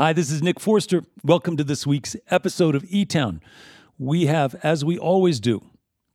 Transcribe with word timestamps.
Hi, 0.00 0.14
this 0.14 0.30
is 0.30 0.42
Nick 0.42 0.58
Forster. 0.58 1.02
Welcome 1.22 1.58
to 1.58 1.62
this 1.62 1.86
week's 1.86 2.16
episode 2.30 2.74
of 2.74 2.86
E 2.88 3.04
Town. 3.04 3.42
We 3.98 4.24
have, 4.24 4.54
as 4.62 4.82
we 4.82 4.96
always 4.96 5.40
do, 5.40 5.62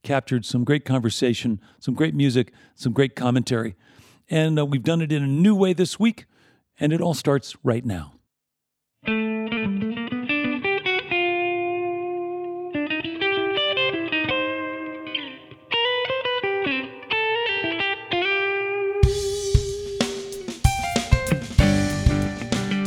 captured 0.01 0.43
some 0.43 0.63
great 0.63 0.85
conversation, 0.85 1.61
some 1.79 1.93
great 1.93 2.15
music, 2.15 2.51
some 2.73 2.93
great 2.93 3.15
commentary. 3.15 3.75
And 4.27 4.57
uh, 4.57 4.65
we've 4.65 4.81
done 4.81 5.01
it 5.01 5.11
in 5.11 5.21
a 5.21 5.27
new 5.27 5.53
way 5.53 5.73
this 5.73 5.99
week, 5.99 6.25
and 6.79 6.91
it 6.91 6.99
all 6.99 7.13
starts 7.13 7.55
right 7.63 7.85
now. 7.85 8.13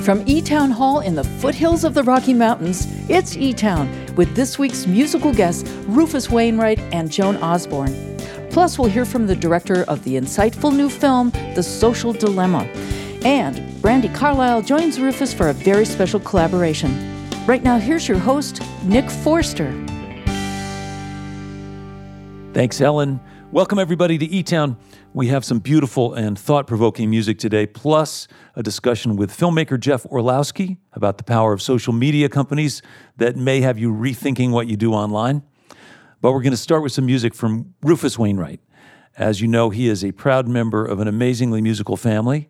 From 0.08 0.24
E 0.26 0.40
Town 0.40 0.70
Hall 0.70 1.00
in 1.00 1.14
the 1.14 1.22
foothills 1.22 1.84
of 1.84 1.92
the 1.92 2.02
Rocky 2.02 2.32
Mountains, 2.32 2.86
it's 3.10 3.36
E 3.36 3.52
Town 3.52 3.90
with 4.16 4.34
this 4.34 4.58
week's 4.58 4.86
musical 4.86 5.34
guests 5.34 5.68
Rufus 5.86 6.30
Wainwright 6.30 6.78
and 6.94 7.12
Joan 7.12 7.36
Osborne. 7.42 8.16
Plus, 8.50 8.78
we'll 8.78 8.88
hear 8.88 9.04
from 9.04 9.26
the 9.26 9.36
director 9.36 9.82
of 9.82 10.02
the 10.04 10.14
insightful 10.14 10.74
new 10.74 10.88
film, 10.88 11.28
The 11.54 11.62
Social 11.62 12.14
Dilemma. 12.14 12.60
And 13.22 13.56
Brandi 13.82 14.08
Carlile 14.14 14.62
joins 14.62 14.98
Rufus 14.98 15.34
for 15.34 15.50
a 15.50 15.52
very 15.52 15.84
special 15.84 16.20
collaboration. 16.20 16.90
Right 17.46 17.62
now, 17.62 17.76
here's 17.76 18.08
your 18.08 18.16
host, 18.16 18.62
Nick 18.84 19.10
Forster. 19.10 19.70
Thanks, 22.54 22.80
Ellen. 22.80 23.20
Welcome, 23.52 23.78
everybody, 23.78 24.16
to 24.16 24.24
E 24.24 24.42
Town. 24.42 24.78
We 25.18 25.26
have 25.26 25.44
some 25.44 25.58
beautiful 25.58 26.14
and 26.14 26.38
thought 26.38 26.68
provoking 26.68 27.10
music 27.10 27.40
today, 27.40 27.66
plus 27.66 28.28
a 28.54 28.62
discussion 28.62 29.16
with 29.16 29.36
filmmaker 29.36 29.76
Jeff 29.80 30.06
Orlowski 30.06 30.78
about 30.92 31.18
the 31.18 31.24
power 31.24 31.52
of 31.52 31.60
social 31.60 31.92
media 31.92 32.28
companies 32.28 32.82
that 33.16 33.34
may 33.34 33.60
have 33.60 33.80
you 33.80 33.92
rethinking 33.92 34.52
what 34.52 34.68
you 34.68 34.76
do 34.76 34.92
online. 34.92 35.42
But 36.20 36.30
we're 36.30 36.42
going 36.42 36.52
to 36.52 36.56
start 36.56 36.84
with 36.84 36.92
some 36.92 37.06
music 37.06 37.34
from 37.34 37.74
Rufus 37.82 38.16
Wainwright. 38.16 38.60
As 39.16 39.40
you 39.40 39.48
know, 39.48 39.70
he 39.70 39.88
is 39.88 40.04
a 40.04 40.12
proud 40.12 40.46
member 40.46 40.86
of 40.86 41.00
an 41.00 41.08
amazingly 41.08 41.60
musical 41.60 41.96
family 41.96 42.48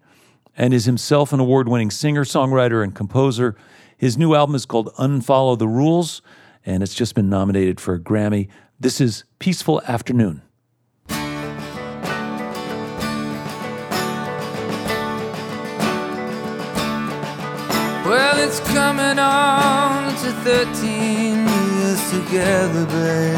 and 0.54 0.74
is 0.74 0.84
himself 0.84 1.32
an 1.32 1.40
award 1.40 1.70
winning 1.70 1.90
singer, 1.90 2.24
songwriter, 2.24 2.84
and 2.84 2.94
composer. 2.94 3.56
His 3.96 4.18
new 4.18 4.34
album 4.34 4.54
is 4.54 4.66
called 4.66 4.92
Unfollow 4.96 5.58
the 5.58 5.68
Rules, 5.68 6.20
and 6.66 6.82
it's 6.82 6.92
just 6.92 7.14
been 7.14 7.30
nominated 7.30 7.80
for 7.80 7.94
a 7.94 7.98
Grammy. 7.98 8.48
This 8.78 9.00
is 9.00 9.24
Peaceful 9.38 9.80
Afternoon. 9.88 10.42
It's 18.48 18.60
coming 18.60 19.18
on 19.18 20.14
to 20.22 20.32
13 20.42 21.46
years 21.46 22.00
together, 22.10 22.86
babe. 22.86 23.36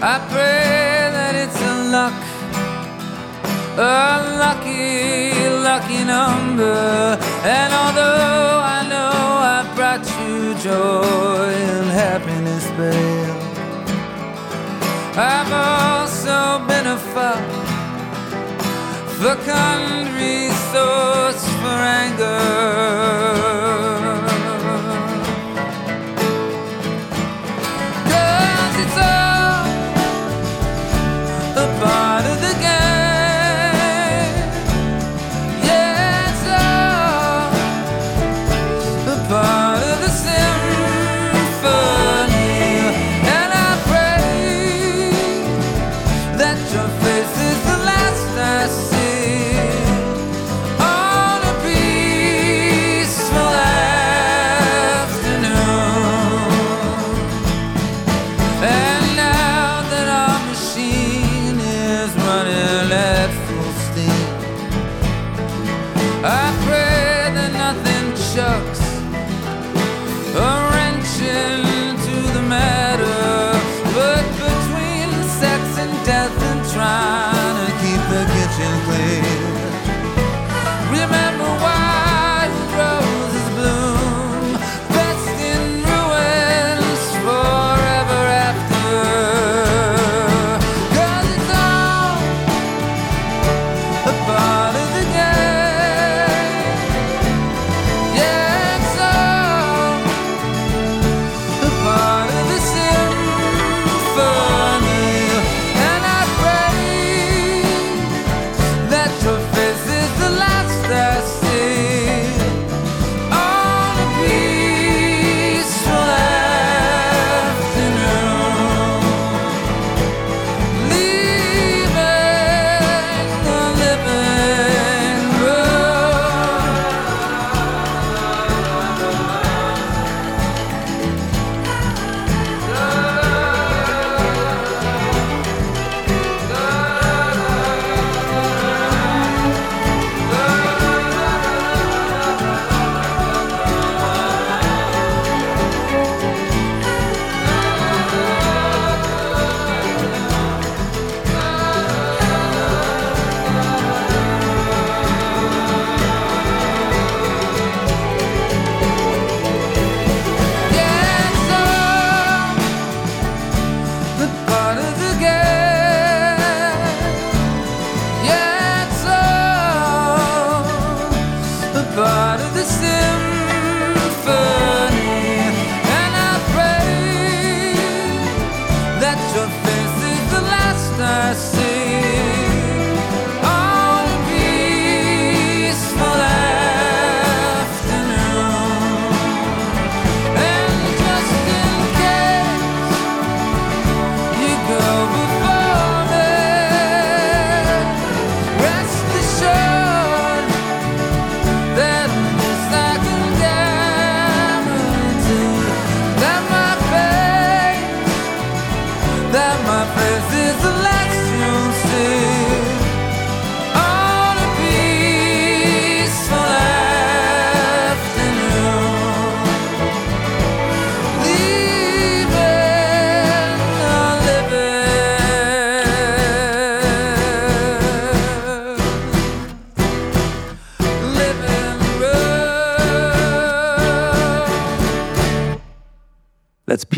I 0.00 0.16
pray 0.32 1.10
that 1.16 1.34
it's 1.42 1.60
a 1.72 1.74
luck, 1.94 2.18
a 3.76 4.16
lucky, 4.44 5.36
lucky 5.68 6.02
number. 6.02 7.18
And 7.44 7.70
although 7.80 8.52
I 8.76 8.80
know 8.92 9.12
I 9.56 9.58
brought 9.76 10.06
you 10.20 10.54
joy 10.68 11.52
and 11.74 11.90
happiness, 12.04 12.64
babe, 12.80 13.36
I've 15.34 15.52
also 15.68 16.64
been 16.70 16.86
a 16.86 16.98
fuck 17.12 17.44
for 19.18 19.34
country 19.44 20.48
source 20.72 21.47
for 21.60 21.66
anger. 21.66 23.47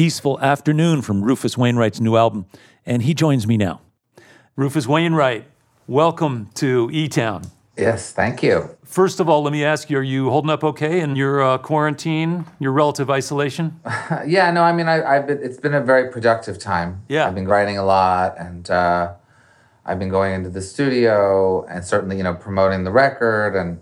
Peaceful 0.01 0.41
Afternoon 0.41 1.03
from 1.03 1.23
Rufus 1.23 1.59
Wainwright's 1.59 2.01
new 2.01 2.17
album. 2.17 2.47
And 2.87 3.03
he 3.03 3.13
joins 3.13 3.47
me 3.47 3.59
now. 3.59 3.83
Rufus 4.57 4.87
Wainwright, 4.87 5.45
welcome 5.87 6.49
to 6.55 6.89
E 6.91 7.07
Town. 7.07 7.43
Yes, 7.77 8.11
thank 8.11 8.43
you. 8.43 8.75
First 8.83 9.21
of 9.21 9.29
all, 9.29 9.43
let 9.43 9.53
me 9.53 9.63
ask 9.63 9.91
you: 9.91 9.99
Are 9.99 10.03
you 10.03 10.31
holding 10.31 10.49
up 10.49 10.65
okay 10.65 11.01
in 11.01 11.17
your 11.17 11.43
uh, 11.43 11.59
quarantine, 11.59 12.47
your 12.59 12.73
relative 12.73 13.11
isolation? 13.11 13.79
yeah, 14.27 14.51
no, 14.51 14.63
I 14.63 14.73
mean, 14.73 14.89
I, 14.89 15.17
have 15.17 15.27
been, 15.27 15.41
it's 15.43 15.59
been 15.59 15.75
a 15.75 15.83
very 15.83 16.11
productive 16.11 16.59
time. 16.59 17.03
Yeah, 17.11 17.27
I've 17.27 17.35
been 17.35 17.47
writing 17.47 17.77
a 17.77 17.85
lot, 17.85 18.39
and 18.39 18.71
uh, 18.71 19.13
I've 19.85 19.99
been 19.99 20.09
going 20.09 20.33
into 20.33 20.49
the 20.49 20.63
studio, 20.63 21.67
and 21.67 21.85
certainly, 21.85 22.17
you 22.17 22.23
know, 22.23 22.33
promoting 22.33 22.85
the 22.85 22.91
record 22.91 23.55
and 23.55 23.79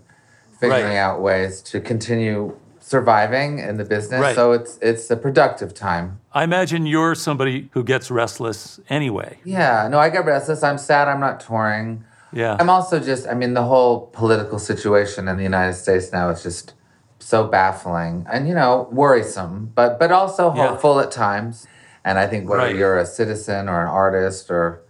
figuring 0.59 0.83
right. 0.83 0.97
out 0.97 1.21
ways 1.21 1.61
to 1.61 1.79
continue 1.79 2.59
surviving 2.89 3.59
in 3.59 3.77
the 3.77 3.85
business. 3.85 4.19
Right. 4.19 4.35
So 4.35 4.51
it's 4.51 4.79
it's 4.81 5.09
a 5.11 5.15
productive 5.15 5.73
time. 5.75 6.19
I 6.33 6.43
imagine 6.43 6.87
you're 6.87 7.13
somebody 7.13 7.69
who 7.73 7.83
gets 7.83 8.09
restless 8.09 8.79
anyway. 8.89 9.37
Yeah, 9.45 9.87
no, 9.91 9.99
I 9.99 10.09
get 10.09 10.25
restless. 10.25 10.63
I'm 10.63 10.79
sad. 10.79 11.07
I'm 11.07 11.19
not 11.19 11.39
touring. 11.39 12.03
Yeah. 12.33 12.57
I'm 12.59 12.69
also 12.69 12.99
just, 12.99 13.27
I 13.27 13.33
mean, 13.33 13.53
the 13.53 13.63
whole 13.63 14.07
political 14.07 14.59
situation 14.59 15.27
in 15.27 15.37
the 15.37 15.43
United 15.43 15.73
States 15.73 16.11
now 16.11 16.29
is 16.29 16.43
just 16.43 16.73
so 17.19 17.47
baffling 17.47 18.25
and, 18.31 18.47
you 18.47 18.55
know, 18.55 18.87
worrisome, 18.91 19.71
but 19.75 19.99
but 19.99 20.11
also 20.11 20.49
hopeful 20.49 20.95
yeah. 20.95 21.03
at 21.03 21.11
times. 21.11 21.67
And 22.03 22.17
I 22.17 22.25
think 22.27 22.49
whether 22.49 22.63
right. 22.63 22.75
you're 22.75 22.97
a 22.97 23.05
citizen 23.05 23.69
or 23.69 23.81
an 23.81 23.87
artist 23.87 24.49
or 24.49 24.81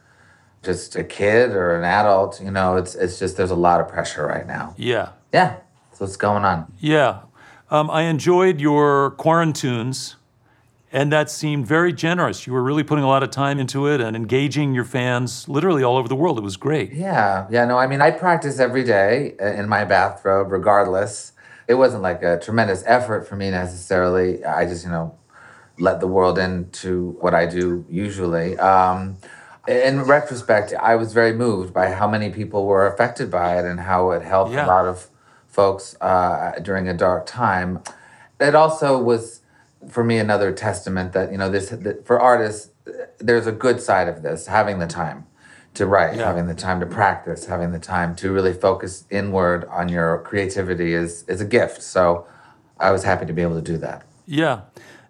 just 0.64 0.96
a 0.96 1.04
kid 1.04 1.52
or 1.52 1.76
an 1.76 1.84
adult, 1.84 2.42
you 2.42 2.52
know, 2.52 2.78
it's 2.78 2.96
it's 2.96 3.20
just 3.20 3.36
there's 3.36 3.52
a 3.52 3.56
lot 3.56 3.82
of 3.82 3.90
pressure 3.90 4.26
right 4.26 4.48
now. 4.48 4.74
Yeah. 4.78 5.10
Yeah. 5.34 5.58
So 5.94 6.06
what's 6.06 6.18
going 6.18 6.46
on? 6.46 6.72
Yeah. 6.80 7.24
Um, 7.72 7.90
I 7.90 8.04
enjoyed 8.04 8.60
your 8.60 9.12
quarantunes 9.12 10.16
and 10.92 11.12
that 11.12 11.30
seemed 11.30 11.68
very 11.68 11.94
generous. 11.94 12.48
You 12.48 12.54
were 12.54 12.64
really 12.64 12.84
putting 12.84 13.04
a 13.04 13.08
lot 13.08 13.22
of 13.22 13.30
time 13.30 13.60
into 13.60 13.88
it 13.88 14.02
and 14.02 14.16
engaging 14.16 14.74
your 14.74 14.86
fans 14.86 15.48
literally 15.48 15.84
all 15.84 15.98
over 15.98 16.08
the 16.08 16.16
world. 16.16 16.38
It 16.38 16.42
was 16.42 16.58
great. 16.58 16.92
Yeah, 16.92 17.48
yeah, 17.52 17.66
no, 17.66 17.78
I 17.78 17.86
mean, 17.86 18.02
I 18.02 18.12
practice 18.12 18.60
every 18.60 18.84
day 18.84 19.36
in 19.40 19.70
my 19.70 19.86
bathrobe, 19.86 20.52
regardless. 20.52 21.34
It 21.68 21.76
wasn't 21.76 22.02
like 22.02 22.24
a 22.24 22.40
tremendous 22.40 22.84
effort 22.88 23.28
for 23.28 23.36
me 23.36 23.52
necessarily. 23.52 24.44
I 24.44 24.66
just, 24.66 24.84
you 24.84 24.90
know, 24.90 25.16
let 25.78 26.00
the 26.00 26.08
world 26.08 26.40
into 26.40 27.16
what 27.20 27.36
I 27.36 27.46
do 27.46 27.86
usually. 27.88 28.58
Um, 28.58 29.18
in 29.68 30.02
retrospect, 30.02 30.74
I 30.74 30.96
was 30.96 31.14
very 31.14 31.34
moved 31.34 31.74
by 31.74 31.92
how 31.92 32.08
many 32.08 32.32
people 32.32 32.66
were 32.66 32.88
affected 32.88 33.30
by 33.30 33.60
it 33.60 33.66
and 33.66 33.80
how 33.80 34.12
it 34.12 34.24
helped 34.24 34.54
yeah. 34.54 34.66
a 34.66 34.68
lot 34.68 34.88
of 34.88 35.08
folks 35.60 35.94
uh, 36.00 36.54
during 36.62 36.88
a 36.88 36.94
dark 36.94 37.26
time. 37.26 37.84
It 38.40 38.56
also 38.56 38.98
was 39.12 39.42
for 39.90 40.06
me 40.06 40.18
another 40.18 40.54
testament 40.54 41.12
that 41.12 41.32
you 41.34 41.38
know 41.38 41.50
this 41.50 41.70
that 41.70 42.06
for 42.08 42.18
artists 42.18 42.72
there's 43.18 43.48
a 43.48 43.52
good 43.52 43.82
side 43.82 44.08
of 44.08 44.22
this 44.22 44.48
having 44.48 44.80
the 44.80 44.88
time 44.88 45.26
to 45.74 45.86
write 45.86 46.16
yeah. 46.16 46.26
having 46.26 46.48
the 46.48 46.60
time 46.68 46.80
to 46.80 46.86
practice 46.86 47.46
having 47.46 47.72
the 47.74 47.84
time 47.96 48.16
to 48.16 48.32
really 48.32 48.54
focus 48.54 49.06
inward 49.10 49.66
on 49.66 49.90
your 49.90 50.10
creativity 50.30 50.94
is 50.94 51.12
is 51.28 51.42
a 51.42 51.50
gift. 51.58 51.82
So 51.82 52.26
i 52.88 52.90
was 52.96 53.04
happy 53.04 53.26
to 53.26 53.34
be 53.34 53.42
able 53.48 53.60
to 53.64 53.68
do 53.74 53.78
that. 53.80 54.00
Yeah. 54.26 54.62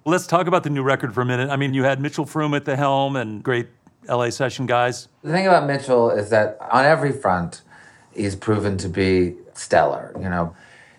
Let's 0.05 0.25
talk 0.25 0.47
about 0.47 0.63
the 0.63 0.71
new 0.71 0.81
record 0.93 1.13
for 1.13 1.21
a 1.21 1.29
minute. 1.33 1.49
I 1.51 1.57
mean 1.61 1.75
you 1.75 1.83
had 1.83 1.97
mitchell 2.05 2.25
froom 2.25 2.55
at 2.55 2.65
the 2.65 2.75
helm 2.75 3.15
and 3.21 3.43
great 3.43 3.67
la 4.07 4.29
session 4.31 4.65
guys. 4.65 5.09
The 5.23 5.31
thing 5.31 5.45
about 5.45 5.67
mitchell 5.67 6.09
is 6.09 6.31
that 6.31 6.57
on 6.77 6.85
every 6.85 7.11
front 7.11 7.61
he's 8.19 8.35
proven 8.35 8.77
to 8.77 8.89
be 8.89 9.35
stellar 9.53 10.13
you 10.17 10.29
know 10.29 10.55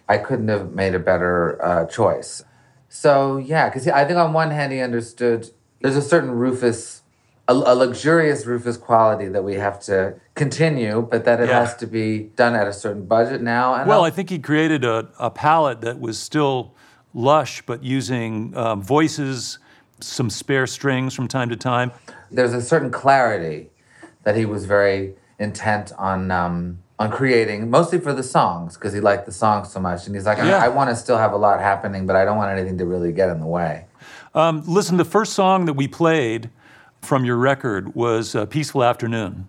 i 0.08 0.18
couldn't 0.18 0.48
have 0.48 0.72
made 0.72 0.94
a 0.94 0.98
better 0.98 1.62
uh, 1.64 1.86
choice 1.86 2.44
so 2.90 3.36
yeah, 3.38 3.68
because 3.68 3.86
I 3.86 4.04
think 4.04 4.18
on 4.18 4.32
one 4.32 4.50
hand 4.50 4.72
he 4.72 4.80
understood 4.80 5.48
there's 5.80 5.96
a 5.96 6.02
certain 6.02 6.32
Rufus, 6.32 7.02
a, 7.46 7.52
a, 7.52 7.74
luxurious 7.74 8.44
Rufus 8.44 8.76
quality 8.76 9.28
that 9.28 9.44
we 9.44 9.54
have 9.54 9.80
to 9.84 10.16
continue, 10.34 11.00
but 11.00 11.24
that 11.24 11.40
it 11.40 11.48
yeah. 11.48 11.60
has 11.60 11.76
to 11.76 11.86
be 11.86 12.30
done 12.34 12.54
at 12.56 12.66
a 12.66 12.72
certain 12.72 13.06
budget 13.06 13.42
now. 13.42 13.74
And 13.74 13.88
well, 13.88 14.00
I'll, 14.00 14.06
i 14.06 14.10
think 14.10 14.28
he 14.28 14.40
created 14.40 14.84
a, 14.84 15.08
a 15.20 15.30
palette 15.30 15.82
that 15.82 16.00
was 16.00 16.18
still 16.18 16.74
lush, 17.14 17.62
but 17.62 17.84
using 17.84 18.56
um, 18.56 18.82
voices, 18.82 19.60
some 20.00 20.28
spare 20.28 20.66
strings 20.66 21.14
from 21.14 21.28
time 21.28 21.48
to 21.48 21.56
time. 21.56 21.92
There's 22.28 22.52
a 22.52 22.60
certain 22.60 22.90
clarity 22.90 23.70
that 24.24 24.36
he 24.36 24.46
was 24.46 24.64
very 24.64 25.14
intent 25.38 25.92
on. 25.96 26.32
Um, 26.32 26.80
on 27.00 27.10
creating, 27.10 27.70
mostly 27.70 27.98
for 27.98 28.12
the 28.12 28.22
songs, 28.22 28.74
because 28.74 28.92
he 28.92 29.00
liked 29.00 29.24
the 29.24 29.32
songs 29.32 29.72
so 29.72 29.80
much. 29.80 30.06
And 30.06 30.14
he's 30.14 30.26
like, 30.26 30.36
yeah. 30.36 30.58
I, 30.58 30.66
I 30.66 30.68
want 30.68 30.90
to 30.90 30.96
still 30.96 31.16
have 31.16 31.32
a 31.32 31.36
lot 31.36 31.58
happening, 31.58 32.06
but 32.06 32.14
I 32.14 32.26
don't 32.26 32.36
want 32.36 32.56
anything 32.56 32.76
to 32.76 32.84
really 32.84 33.10
get 33.10 33.30
in 33.30 33.40
the 33.40 33.46
way. 33.46 33.86
Um, 34.34 34.62
listen, 34.66 34.98
the 34.98 35.04
first 35.06 35.32
song 35.32 35.64
that 35.64 35.72
we 35.72 35.88
played 35.88 36.50
from 37.00 37.24
your 37.24 37.36
record 37.36 37.94
was 37.94 38.34
uh, 38.34 38.44
Peaceful 38.44 38.84
Afternoon. 38.84 39.48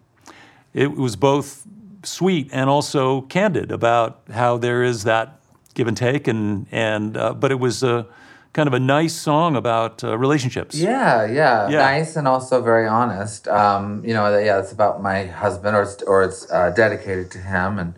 It 0.73 0.95
was 0.95 1.17
both 1.17 1.67
sweet 2.03 2.49
and 2.53 2.69
also 2.69 3.21
candid 3.23 3.69
about 3.69 4.21
how 4.31 4.57
there 4.57 4.81
is 4.81 5.03
that 5.03 5.41
give 5.73 5.89
and 5.89 5.97
take, 5.97 6.29
and, 6.29 6.67
and 6.71 7.17
uh, 7.17 7.33
but 7.33 7.51
it 7.51 7.59
was 7.59 7.83
a 7.83 8.07
kind 8.53 8.67
of 8.67 8.73
a 8.73 8.79
nice 8.79 9.13
song 9.13 9.55
about 9.55 10.03
uh, 10.03 10.17
relationships. 10.17 10.75
Yeah, 10.75 11.25
yeah, 11.25 11.69
yeah, 11.69 11.77
nice 11.77 12.15
and 12.15 12.27
also 12.27 12.61
very 12.61 12.87
honest. 12.87 13.47
Um, 13.47 14.03
you 14.05 14.13
know, 14.13 14.37
yeah, 14.37 14.59
it's 14.59 14.71
about 14.71 15.01
my 15.01 15.25
husband, 15.25 15.75
or 15.75 15.83
it's, 15.83 16.01
or 16.03 16.23
it's 16.23 16.51
uh, 16.51 16.69
dedicated 16.71 17.31
to 17.31 17.37
him 17.39 17.79
and 17.79 17.93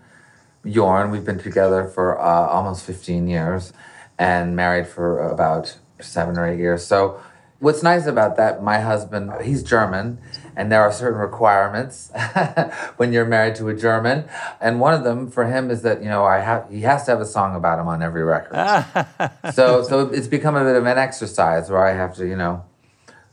Jorn. 0.65 1.11
We've 1.11 1.25
been 1.25 1.39
together 1.39 1.87
for 1.87 2.19
uh, 2.19 2.47
almost 2.47 2.85
fifteen 2.85 3.27
years, 3.27 3.73
and 4.17 4.55
married 4.55 4.87
for 4.87 5.19
about 5.27 5.77
seven 5.99 6.37
or 6.37 6.47
eight 6.47 6.59
years. 6.59 6.85
So 6.85 7.19
what's 7.59 7.81
nice 7.81 8.05
about 8.05 8.35
that, 8.37 8.61
my 8.61 8.79
husband, 8.79 9.31
he's 9.41 9.63
German, 9.63 10.19
and 10.55 10.71
there 10.71 10.81
are 10.81 10.91
certain 10.91 11.19
requirements 11.19 12.11
when 12.97 13.13
you're 13.13 13.25
married 13.25 13.55
to 13.55 13.69
a 13.69 13.73
German, 13.75 14.25
and 14.61 14.79
one 14.79 14.93
of 14.93 15.03
them 15.03 15.29
for 15.29 15.45
him 15.45 15.71
is 15.71 15.81
that 15.81 16.01
you 16.01 16.09
know 16.09 16.23
I 16.25 16.39
have 16.39 16.69
he 16.69 16.81
has 16.81 17.05
to 17.05 17.11
have 17.11 17.21
a 17.21 17.25
song 17.25 17.55
about 17.55 17.79
him 17.79 17.87
on 17.87 18.01
every 18.01 18.23
record. 18.23 18.55
so 19.53 19.83
so 19.83 20.07
it's 20.07 20.27
become 20.27 20.55
a 20.55 20.63
bit 20.63 20.75
of 20.75 20.85
an 20.85 20.97
exercise 20.97 21.69
where 21.69 21.85
I 21.85 21.93
have 21.93 22.15
to 22.15 22.27
you 22.27 22.35
know 22.35 22.63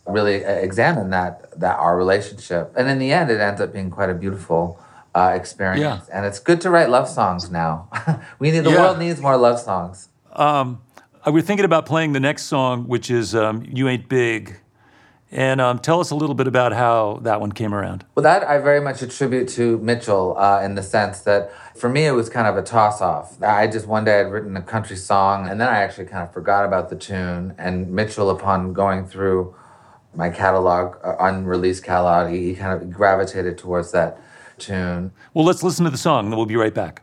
really 0.07 0.37
examine 0.37 1.11
that 1.11 1.59
that 1.61 1.79
our 1.79 1.97
relationship, 1.97 2.73
and 2.77 2.89
in 2.89 2.99
the 2.99 3.13
end, 3.13 3.31
it 3.31 3.41
ends 3.41 3.61
up 3.61 3.73
being 3.73 3.91
quite 3.91 4.11
a 4.11 4.15
beautiful. 4.15 4.79
Uh, 5.13 5.33
experience 5.35 5.81
yeah. 5.81 6.17
and 6.17 6.25
it's 6.25 6.39
good 6.39 6.61
to 6.61 6.71
write 6.71 6.89
love 6.89 7.09
songs 7.09 7.51
now. 7.51 7.89
we 8.39 8.53
need 8.53 8.61
the 8.61 8.71
yeah. 8.71 8.77
world 8.77 8.97
needs 8.97 9.21
more 9.21 9.37
love 9.37 9.59
songs. 9.59 10.09
Um, 10.33 10.81
I 11.25 11.31
was 11.31 11.45
thinking 11.45 11.65
about 11.65 11.85
playing 11.85 12.13
the 12.13 12.21
next 12.21 12.45
song, 12.45 12.85
which 12.87 13.11
is 13.11 13.35
um, 13.35 13.67
"You 13.69 13.89
Ain't 13.89 14.09
Big," 14.09 14.61
and 15.31 15.61
um, 15.61 15.79
tell 15.79 16.01
us 16.01 16.11
a 16.11 16.15
little 16.15 16.35
bit 16.35 16.47
about 16.47 16.73
how 16.73 17.21
that 17.23 17.41
one 17.41 17.53
came 17.53 17.73
around. 17.73 18.05
Well, 18.15 18.23
that 18.25 18.43
I 18.43 18.59
very 18.59 18.81
much 18.81 19.03
attribute 19.03 19.49
to 19.51 19.79
Mitchell 19.79 20.37
uh, 20.37 20.63
in 20.63 20.75
the 20.75 20.83
sense 20.83 21.21
that 21.21 21.53
for 21.77 21.89
me 21.89 22.07
it 22.07 22.13
was 22.13 22.29
kind 22.29 22.47
of 22.47 22.57
a 22.57 22.63
toss-off. 22.63 23.41
I 23.43 23.67
just 23.67 23.87
one 23.87 24.05
day 24.05 24.21
I'd 24.21 24.31
written 24.33 24.57
a 24.57 24.63
country 24.63 24.97
song, 24.97 25.49
and 25.49 25.61
then 25.61 25.69
I 25.69 25.79
actually 25.79 26.07
kind 26.07 26.23
of 26.23 26.33
forgot 26.33 26.65
about 26.65 26.91
the 26.91 26.97
tune. 26.97 27.55
And 27.59 27.91
Mitchell, 27.93 28.31
upon 28.31 28.73
going 28.73 29.07
through 29.07 29.55
my 30.15 30.31
catalog, 30.31 30.97
uh, 31.05 31.15
unreleased 31.21 31.85
catalog, 31.85 32.33
he, 32.33 32.49
he 32.49 32.55
kind 32.55 32.73
of 32.73 32.91
gravitated 32.91 33.57
towards 33.57 33.93
that 33.93 34.21
tune. 34.59 35.13
Well, 35.33 35.45
let's 35.45 35.63
listen 35.63 35.85
to 35.85 35.91
the 35.91 35.99
song, 35.99 36.25
and 36.25 36.33
then 36.33 36.37
we'll 36.37 36.47
be 36.47 36.57
right 36.57 36.75
back. 36.75 37.03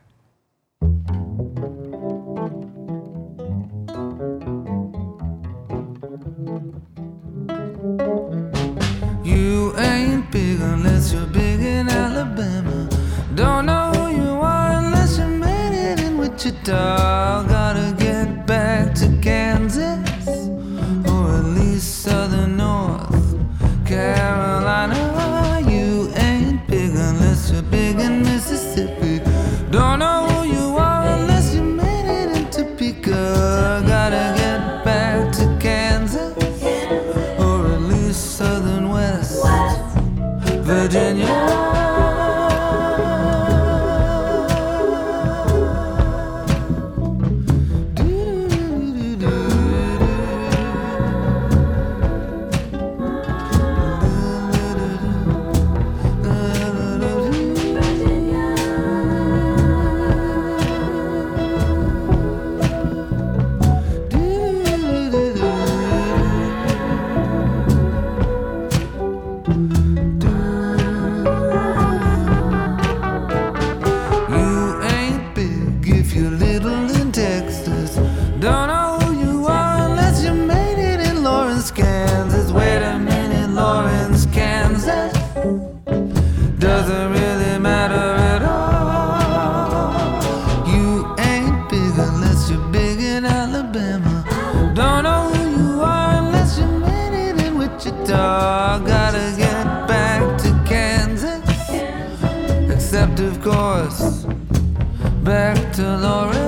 Back 105.26 105.74
to 105.74 105.98
Lawrence. 105.98 106.47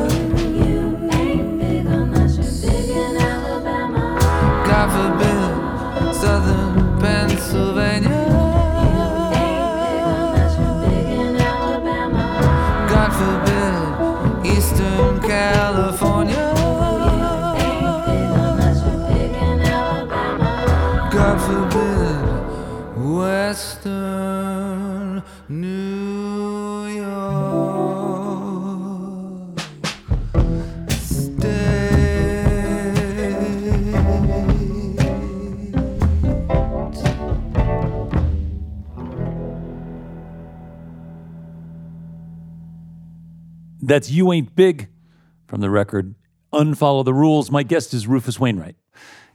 That's 43.90 44.12
You 44.12 44.32
Ain't 44.32 44.56
Big 44.56 44.88
from 45.48 45.62
the 45.62 45.70
record 45.72 46.14
Unfollow 46.54 47.04
the 47.04 47.14
Rules. 47.14 47.50
My 47.50 47.64
guest 47.64 47.92
is 47.92 48.06
Rufus 48.06 48.40
Wainwright. 48.40 48.76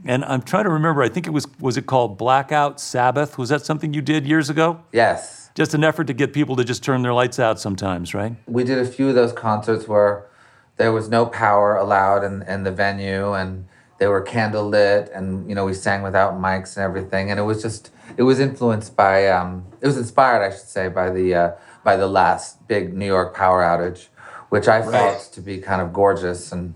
And 0.05 0.25
I'm 0.25 0.43
trying 0.43 0.63
to 0.63 0.71
remember, 0.71 1.03
I 1.03 1.09
think 1.09 1.27
it 1.27 1.31
was, 1.31 1.49
was 1.59 1.77
it 1.77 1.87
called 1.87 2.17
Blackout 2.19 2.79
Sabbath? 2.81 3.37
Was 3.37 3.49
that 3.49 3.67
something 3.67 3.93
you 3.93 4.01
did 4.01 4.29
years 4.29 4.51
ago? 4.51 4.81
Yes. 4.93 5.51
Just 5.57 5.75
an 5.75 5.83
effort 5.83 6.07
to 6.07 6.13
get 6.13 6.33
people 6.33 6.55
to 6.55 6.63
just 6.63 6.85
turn 6.85 7.03
their 7.03 7.13
lights 7.13 7.41
out 7.41 7.59
sometimes, 7.59 8.15
right? 8.15 8.37
We 8.47 8.63
did 8.63 8.79
a 8.79 8.85
few 8.85 9.09
of 9.09 9.17
those 9.17 9.33
concerts 9.33 9.89
where 9.89 10.29
there 10.77 10.93
was 10.93 11.09
no 11.09 11.27
power 11.27 11.77
allowed 11.77 12.23
in, 12.23 12.43
in 12.43 12.63
the 12.63 12.71
venue 12.71 13.33
and 13.33 13.67
they 13.99 14.07
were 14.07 14.21
candle 14.21 14.69
lit 14.69 15.11
and 15.13 15.49
you 15.49 15.55
know 15.55 15.65
we 15.65 15.73
sang 15.73 16.03
without 16.03 16.35
mics 16.35 16.77
and 16.77 16.85
everything 16.85 17.31
and 17.31 17.39
it 17.39 17.45
was 17.45 17.63
just 17.63 17.91
it 18.17 18.25
was 18.25 18.41
influenced 18.41 18.97
by 18.97 19.29
um, 19.29 19.65
it 19.81 19.87
was 19.87 19.97
inspired 19.97 20.45
I 20.45 20.51
should 20.51 20.69
say 20.69 20.89
by 20.89 21.11
the 21.11 21.33
uh, 21.33 21.53
by 21.85 21.97
the 21.97 22.09
last 22.09 22.67
big 22.67 22.93
New 22.93 23.07
York 23.07 23.37
power 23.37 23.63
outage 23.63 24.09
which 24.55 24.69
I 24.69 24.79
felt 24.83 25.21
to 25.37 25.41
be 25.51 25.59
kind 25.59 25.81
of 25.85 25.93
gorgeous 25.93 26.53
and 26.53 26.75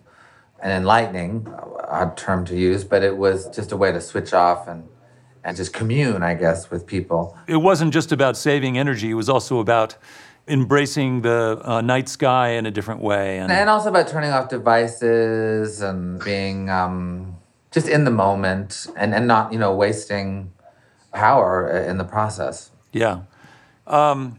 and 0.62 0.70
enlightening 0.72 1.32
odd 2.00 2.16
term 2.16 2.44
to 2.50 2.54
use 2.70 2.82
but 2.92 3.00
it 3.08 3.16
was 3.24 3.36
just 3.58 3.70
a 3.72 3.76
way 3.82 3.90
to 3.92 4.00
switch 4.00 4.32
off 4.44 4.60
and 4.72 4.80
and 5.44 5.56
just 5.56 5.72
commune 5.72 6.22
I 6.32 6.34
guess 6.34 6.70
with 6.72 6.82
people 6.94 7.20
It 7.46 7.60
wasn't 7.70 7.92
just 7.98 8.10
about 8.12 8.34
saving 8.36 8.76
energy, 8.84 9.08
it 9.10 9.18
was 9.22 9.28
also 9.28 9.54
about 9.60 9.90
embracing 10.48 11.22
the 11.22 11.60
uh, 11.62 11.80
night 11.80 12.08
sky 12.08 12.48
in 12.58 12.64
a 12.66 12.70
different 12.70 13.02
way. 13.02 13.38
And, 13.38 13.52
And 13.52 13.68
also 13.68 13.88
about 13.90 14.08
turning 14.08 14.30
off 14.30 14.48
devices 14.48 15.82
and 15.82 16.00
being 16.24 16.70
um, 16.70 17.36
just 17.70 17.86
in 17.86 18.04
the 18.04 18.10
moment 18.10 18.86
and, 18.96 19.14
and 19.14 19.26
not, 19.26 19.52
you 19.52 19.58
know, 19.58 19.74
wasting 19.74 20.50
power 21.12 21.68
in 21.90 21.98
the 21.98 22.04
process. 22.04 22.70
yeah. 22.92 23.20
Um, 23.86 24.38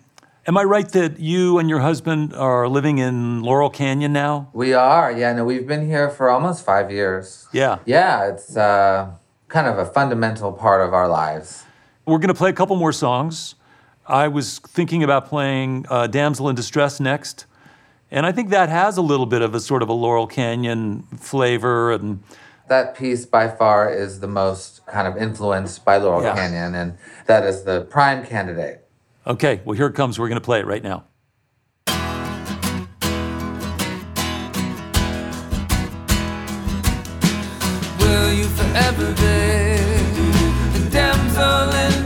am 0.49 0.57
I 0.57 0.63
right 0.63 0.89
that 0.89 1.19
you 1.19 1.59
and 1.59 1.69
your 1.69 1.79
husband 1.79 2.33
are 2.33 2.67
living 2.67 2.97
in 2.97 3.43
Laurel 3.43 3.69
Canyon 3.69 4.11
now? 4.11 4.49
We 4.51 4.73
are, 4.73 5.11
yeah, 5.11 5.31
no, 5.31 5.45
we've 5.45 5.67
been 5.67 5.85
here 5.85 6.09
for 6.09 6.27
almost 6.31 6.65
five 6.65 6.91
years. 6.91 7.47
Yeah. 7.53 7.77
Yeah, 7.85 8.29
it's 8.29 8.57
uh, 8.57 9.11
kind 9.47 9.67
of 9.67 9.77
a 9.77 9.85
fundamental 9.85 10.51
part 10.51 10.81
of 10.81 10.91
our 10.91 11.07
lives. 11.07 11.65
We're 12.07 12.17
going 12.17 12.29
to 12.29 12.33
play 12.33 12.49
a 12.49 12.53
couple 12.53 12.75
more 12.77 12.91
songs. 12.91 13.53
I 14.07 14.27
was 14.27 14.57
thinking 14.57 15.03
about 15.03 15.27
playing 15.27 15.85
uh, 15.87 16.07
Damsel 16.07 16.49
in 16.49 16.55
Distress 16.55 16.99
next. 16.99 17.45
And 18.09 18.25
I 18.25 18.31
think 18.31 18.49
that 18.49 18.69
has 18.69 18.97
a 18.97 19.03
little 19.03 19.27
bit 19.27 19.43
of 19.43 19.53
a 19.53 19.59
sort 19.59 19.83
of 19.83 19.89
a 19.89 19.93
Laurel 19.93 20.25
Canyon 20.25 21.03
flavor. 21.15 21.91
And 21.91 22.23
That 22.69 22.97
piece 22.97 23.27
by 23.27 23.49
far 23.49 23.87
is 23.87 24.19
the 24.19 24.27
most 24.27 24.83
kind 24.87 25.07
of 25.07 25.15
influenced 25.15 25.85
by 25.85 25.97
Laurel 25.97 26.23
Yeah. 26.23 26.33
Canyon, 26.33 26.73
and 26.73 26.97
that 27.27 27.45
is 27.45 27.65
the 27.65 27.81
prime 27.81 28.25
candidate. 28.25 28.88
Okay, 29.29 29.61
well, 29.63 29.77
here 29.77 29.87
it 29.87 29.93
comes. 29.93 30.19
We're 30.19 30.27
going 30.27 30.41
to 30.41 30.45
play 30.45 30.59
it 30.59 30.65
right 30.65 30.83
now. 30.83 31.05
Will 37.99 38.33
you 38.33 38.45
forever 38.45 39.13
be 39.13 40.89
damsel 40.89 41.69
in 41.69 41.98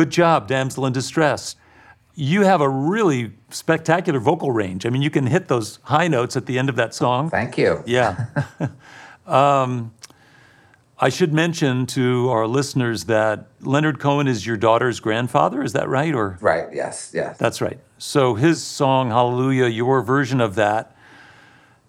Good 0.00 0.08
job, 0.08 0.48
damsel 0.48 0.86
in 0.86 0.94
distress. 0.94 1.56
You 2.14 2.40
have 2.44 2.62
a 2.62 2.68
really 2.70 3.34
spectacular 3.50 4.18
vocal 4.18 4.50
range. 4.50 4.86
I 4.86 4.88
mean, 4.88 5.02
you 5.02 5.10
can 5.10 5.26
hit 5.26 5.48
those 5.48 5.78
high 5.82 6.08
notes 6.08 6.38
at 6.38 6.46
the 6.46 6.58
end 6.58 6.70
of 6.70 6.76
that 6.76 6.94
song. 6.94 7.28
Thank 7.28 7.58
you. 7.58 7.82
Yeah. 7.84 8.28
um, 9.26 9.92
I 10.98 11.10
should 11.10 11.34
mention 11.34 11.84
to 11.88 12.30
our 12.30 12.46
listeners 12.46 13.04
that 13.04 13.48
Leonard 13.60 14.00
Cohen 14.00 14.26
is 14.26 14.46
your 14.46 14.56
daughter's 14.56 15.00
grandfather. 15.00 15.62
Is 15.62 15.74
that 15.74 15.86
right? 15.90 16.14
Or 16.14 16.38
Right. 16.40 16.72
Yes. 16.72 17.10
Yes. 17.12 17.36
that's 17.36 17.60
right. 17.60 17.78
So 17.98 18.36
his 18.36 18.62
song 18.62 19.10
"Hallelujah," 19.10 19.66
your 19.66 20.00
version 20.00 20.40
of 20.40 20.54
that. 20.54 20.96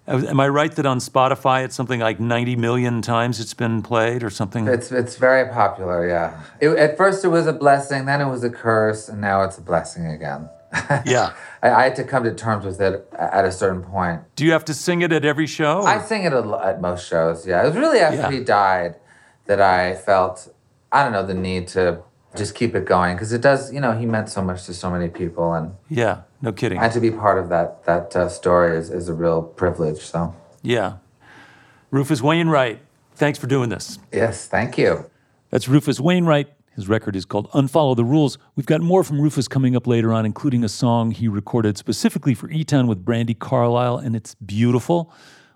Am 0.07 0.39
I 0.39 0.47
right 0.47 0.71
that 0.75 0.85
on 0.85 0.97
Spotify 0.99 1.63
it's 1.63 1.75
something 1.75 1.99
like 1.99 2.19
90 2.19 2.55
million 2.55 3.01
times 3.01 3.39
it's 3.39 3.53
been 3.53 3.81
played 3.83 4.23
or 4.23 4.29
something? 4.29 4.67
It's 4.67 4.91
it's 4.91 5.15
very 5.15 5.47
popular. 5.49 6.07
Yeah. 6.07 6.41
It, 6.59 6.69
at 6.77 6.97
first 6.97 7.23
it 7.23 7.27
was 7.27 7.45
a 7.47 7.53
blessing, 7.53 8.05
then 8.05 8.19
it 8.19 8.27
was 8.29 8.43
a 8.43 8.49
curse, 8.49 9.07
and 9.07 9.21
now 9.21 9.43
it's 9.43 9.57
a 9.57 9.61
blessing 9.61 10.07
again. 10.07 10.49
Yeah. 11.05 11.33
I, 11.61 11.69
I 11.71 11.83
had 11.83 11.95
to 11.97 12.03
come 12.03 12.23
to 12.23 12.33
terms 12.33 12.65
with 12.65 12.81
it 12.81 13.07
at 13.17 13.45
a 13.45 13.51
certain 13.51 13.83
point. 13.83 14.21
Do 14.35 14.45
you 14.45 14.53
have 14.53 14.65
to 14.65 14.73
sing 14.73 15.01
it 15.01 15.11
at 15.11 15.23
every 15.25 15.45
show? 15.47 15.83
I 15.83 16.01
sing 16.01 16.23
it 16.23 16.33
at 16.33 16.81
most 16.81 17.07
shows. 17.07 17.45
Yeah, 17.45 17.61
it 17.61 17.67
was 17.67 17.75
really 17.75 17.99
after 17.99 18.21
Yeah. 18.21 18.31
he 18.31 18.43
died 18.43 18.95
that 19.45 19.61
I 19.61 19.95
felt 19.95 20.51
I 20.91 21.03
don't 21.03 21.11
know 21.13 21.25
the 21.25 21.33
need 21.35 21.67
to 21.69 22.01
just 22.35 22.55
keep 22.55 22.75
it 22.75 22.85
going 22.85 23.15
because 23.15 23.33
it 23.33 23.41
does. 23.41 23.73
You 23.73 23.81
know, 23.81 23.91
he 23.97 24.05
meant 24.05 24.29
so 24.29 24.41
much 24.41 24.65
to 24.65 24.73
so 24.73 24.89
many 24.89 25.09
people, 25.09 25.53
and 25.53 25.73
yeah, 25.89 26.21
no 26.41 26.51
kidding. 26.51 26.79
and 26.79 26.91
to 26.93 26.99
be 26.99 27.11
part 27.11 27.37
of 27.37 27.49
that 27.49 27.83
that 27.85 28.15
uh, 28.15 28.29
story 28.29 28.77
is, 28.77 28.89
is 28.89 29.09
a 29.09 29.13
real 29.13 29.41
privilege. 29.41 30.01
So 30.01 30.35
yeah. 30.61 30.97
Rufus 31.91 32.21
Wainwright, 32.21 32.79
thanks 33.15 33.37
for 33.37 33.47
doing 33.47 33.69
this. 33.69 33.99
yes, 34.13 34.47
thank 34.47 34.77
you. 34.77 35.09
That's 35.49 35.67
Rufus 35.67 35.99
Wainwright. 35.99 36.47
His 36.73 36.87
record 36.87 37.17
is 37.17 37.25
called 37.25 37.51
Unfollow 37.51 37.97
the 37.97 38.05
Rules. 38.05 38.37
We've 38.55 38.65
got 38.65 38.79
more 38.79 39.03
from 39.03 39.19
Rufus 39.19 39.49
coming 39.49 39.75
up 39.75 39.85
later 39.85 40.13
on, 40.13 40.25
including 40.25 40.63
a 40.63 40.69
song 40.69 41.11
he 41.11 41.27
recorded 41.27 41.77
specifically 41.77 42.33
for 42.33 42.49
E 42.49 42.63
Town 42.63 42.87
with 42.87 43.03
Brandi 43.03 43.37
Carlile, 43.37 43.97
and 43.97 44.15
it's 44.15 44.35
beautiful. 44.35 45.13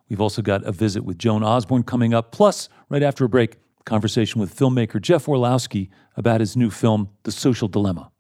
We've 0.10 0.20
also 0.20 0.42
got 0.42 0.64
a 0.66 0.74
visit 0.74 1.06
with 1.06 1.18
Joan 1.18 1.42
Osborne 1.42 1.84
coming 1.84 2.14
up. 2.14 2.32
Plus, 2.34 2.68
right 2.90 3.02
after 3.02 3.24
a 3.24 3.30
break, 3.30 3.56
conversation 3.86 4.42
with 4.42 4.56
filmmaker 4.56 5.02
Jeff 5.02 5.28
Orlowski 5.28 5.90
about 6.18 6.42
his 6.42 6.58
new 6.58 6.70
film, 6.70 7.10
The 7.24 7.32
Social 7.32 7.68
Dilemma. 7.68 8.12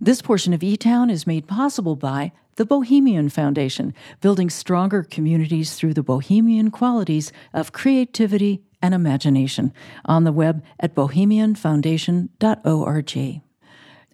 This 0.00 0.22
portion 0.22 0.52
of 0.52 0.62
E 0.62 0.76
Town 0.76 1.10
is 1.10 1.26
made 1.26 1.48
possible 1.48 1.96
by 1.96 2.30
the 2.54 2.64
Bohemian 2.64 3.28
Foundation, 3.28 3.92
building 4.20 4.48
stronger 4.50 5.02
communities 5.02 5.74
through 5.74 5.94
the 5.94 6.02
bohemian 6.02 6.70
qualities 6.70 7.32
of 7.52 7.72
creativity 7.72 8.62
and 8.80 8.94
imagination. 8.94 9.72
On 10.04 10.22
the 10.24 10.32
web 10.32 10.64
at 10.78 10.94
bohemianfoundation.org. 10.94 13.42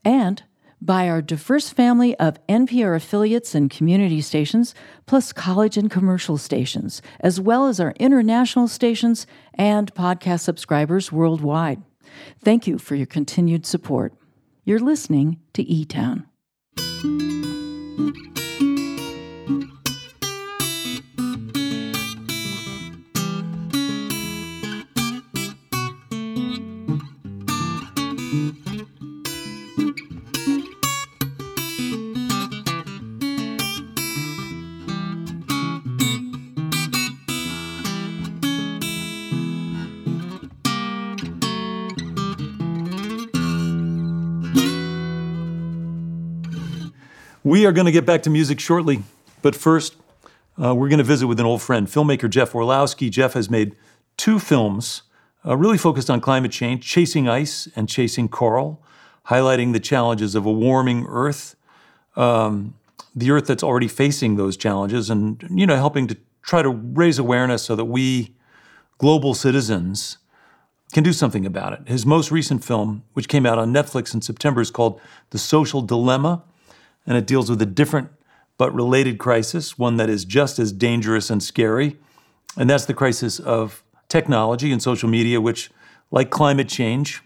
And 0.04 0.42
by 0.84 1.08
our 1.08 1.22
diverse 1.22 1.70
family 1.70 2.14
of 2.16 2.44
NPR 2.46 2.94
affiliates 2.94 3.54
and 3.54 3.70
community 3.70 4.20
stations, 4.20 4.74
plus 5.06 5.32
college 5.32 5.76
and 5.76 5.90
commercial 5.90 6.36
stations, 6.36 7.00
as 7.20 7.40
well 7.40 7.66
as 7.66 7.80
our 7.80 7.94
international 7.98 8.68
stations 8.68 9.26
and 9.54 9.94
podcast 9.94 10.40
subscribers 10.40 11.10
worldwide. 11.10 11.82
Thank 12.42 12.66
you 12.66 12.78
for 12.78 12.94
your 12.94 13.06
continued 13.06 13.64
support. 13.64 14.12
You're 14.64 14.78
listening 14.78 15.40
to 15.54 15.62
E 15.62 15.84
Town. 15.84 16.26
We 47.64 47.68
are 47.68 47.72
going 47.72 47.86
to 47.86 47.92
get 47.92 48.04
back 48.04 48.22
to 48.24 48.28
music 48.28 48.60
shortly, 48.60 49.04
but 49.40 49.56
first, 49.56 49.96
uh, 50.62 50.74
we're 50.74 50.90
going 50.90 50.98
to 50.98 51.02
visit 51.02 51.28
with 51.28 51.40
an 51.40 51.46
old 51.46 51.62
friend, 51.62 51.86
filmmaker 51.86 52.28
Jeff 52.28 52.54
Orlowski. 52.54 53.08
Jeff 53.08 53.32
has 53.32 53.48
made 53.48 53.74
two 54.18 54.38
films 54.38 55.00
uh, 55.46 55.56
really 55.56 55.78
focused 55.78 56.10
on 56.10 56.20
climate 56.20 56.52
change 56.52 56.86
Chasing 56.86 57.26
Ice 57.26 57.66
and 57.74 57.88
Chasing 57.88 58.28
Coral, 58.28 58.82
highlighting 59.28 59.72
the 59.72 59.80
challenges 59.80 60.34
of 60.34 60.44
a 60.44 60.52
warming 60.52 61.06
Earth, 61.08 61.56
um, 62.16 62.74
the 63.16 63.30
Earth 63.30 63.46
that's 63.46 63.62
already 63.62 63.88
facing 63.88 64.36
those 64.36 64.58
challenges, 64.58 65.08
and 65.08 65.42
you 65.50 65.66
know, 65.66 65.76
helping 65.76 66.06
to 66.08 66.18
try 66.42 66.60
to 66.60 66.68
raise 66.68 67.18
awareness 67.18 67.62
so 67.62 67.74
that 67.74 67.86
we, 67.86 68.34
global 68.98 69.32
citizens, 69.32 70.18
can 70.92 71.02
do 71.02 71.14
something 71.14 71.46
about 71.46 71.72
it. 71.72 71.88
His 71.88 72.04
most 72.04 72.30
recent 72.30 72.62
film, 72.62 73.04
which 73.14 73.26
came 73.26 73.46
out 73.46 73.58
on 73.58 73.72
Netflix 73.72 74.12
in 74.12 74.20
September, 74.20 74.60
is 74.60 74.70
called 74.70 75.00
The 75.30 75.38
Social 75.38 75.80
Dilemma, 75.80 76.42
and 77.06 77.16
it 77.16 77.26
deals 77.26 77.50
with 77.50 77.60
a 77.62 77.66
different 77.66 78.10
but 78.56 78.74
related 78.74 79.18
crisis, 79.18 79.78
one 79.78 79.96
that 79.96 80.08
is 80.08 80.24
just 80.24 80.58
as 80.58 80.72
dangerous 80.72 81.30
and 81.30 81.42
scary. 81.42 81.98
And 82.56 82.70
that's 82.70 82.84
the 82.84 82.94
crisis 82.94 83.40
of 83.40 83.82
technology 84.08 84.70
and 84.70 84.82
social 84.82 85.08
media, 85.08 85.40
which, 85.40 85.70
like 86.10 86.30
climate 86.30 86.68
change, 86.68 87.22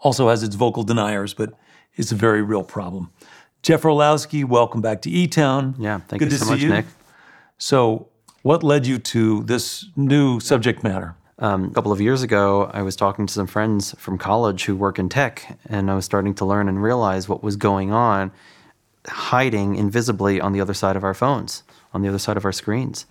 also 0.00 0.28
has 0.28 0.42
its 0.42 0.54
vocal 0.54 0.82
deniers, 0.82 1.34
but 1.34 1.52
is 1.96 2.10
a 2.10 2.14
very 2.14 2.42
real 2.42 2.62
problem. 2.62 3.10
Jeff 3.62 3.84
Orlowski, 3.84 4.42
welcome 4.42 4.80
back 4.80 5.02
to 5.02 5.10
E 5.10 5.28
Town. 5.28 5.76
Yeah, 5.78 6.00
thank 6.08 6.20
Good 6.20 6.32
you 6.32 6.38
so 6.38 6.46
much, 6.46 6.60
you. 6.60 6.70
Nick. 6.70 6.86
So, 7.58 8.08
what 8.40 8.64
led 8.64 8.86
you 8.86 8.98
to 8.98 9.44
this 9.44 9.86
new 9.94 10.40
subject 10.40 10.82
matter? 10.82 11.14
Um, 11.38 11.66
a 11.66 11.70
couple 11.70 11.92
of 11.92 12.00
years 12.00 12.22
ago, 12.22 12.70
I 12.72 12.82
was 12.82 12.96
talking 12.96 13.26
to 13.26 13.32
some 13.32 13.46
friends 13.46 13.94
from 13.98 14.18
college 14.18 14.64
who 14.64 14.74
work 14.74 14.98
in 14.98 15.08
tech, 15.08 15.58
and 15.66 15.90
I 15.90 15.94
was 15.94 16.04
starting 16.04 16.34
to 16.36 16.44
learn 16.44 16.68
and 16.68 16.82
realize 16.82 17.28
what 17.28 17.42
was 17.42 17.56
going 17.56 17.92
on 17.92 18.32
hiding 19.08 19.74
invisibly 19.76 20.40
on 20.40 20.52
the 20.52 20.60
other 20.60 20.74
side 20.74 20.96
of 20.96 21.04
our 21.04 21.14
phones, 21.14 21.62
on 21.92 22.02
the 22.02 22.08
other 22.08 22.18
side 22.18 22.36
of 22.36 22.44
our 22.44 22.52
screens. 22.52 23.06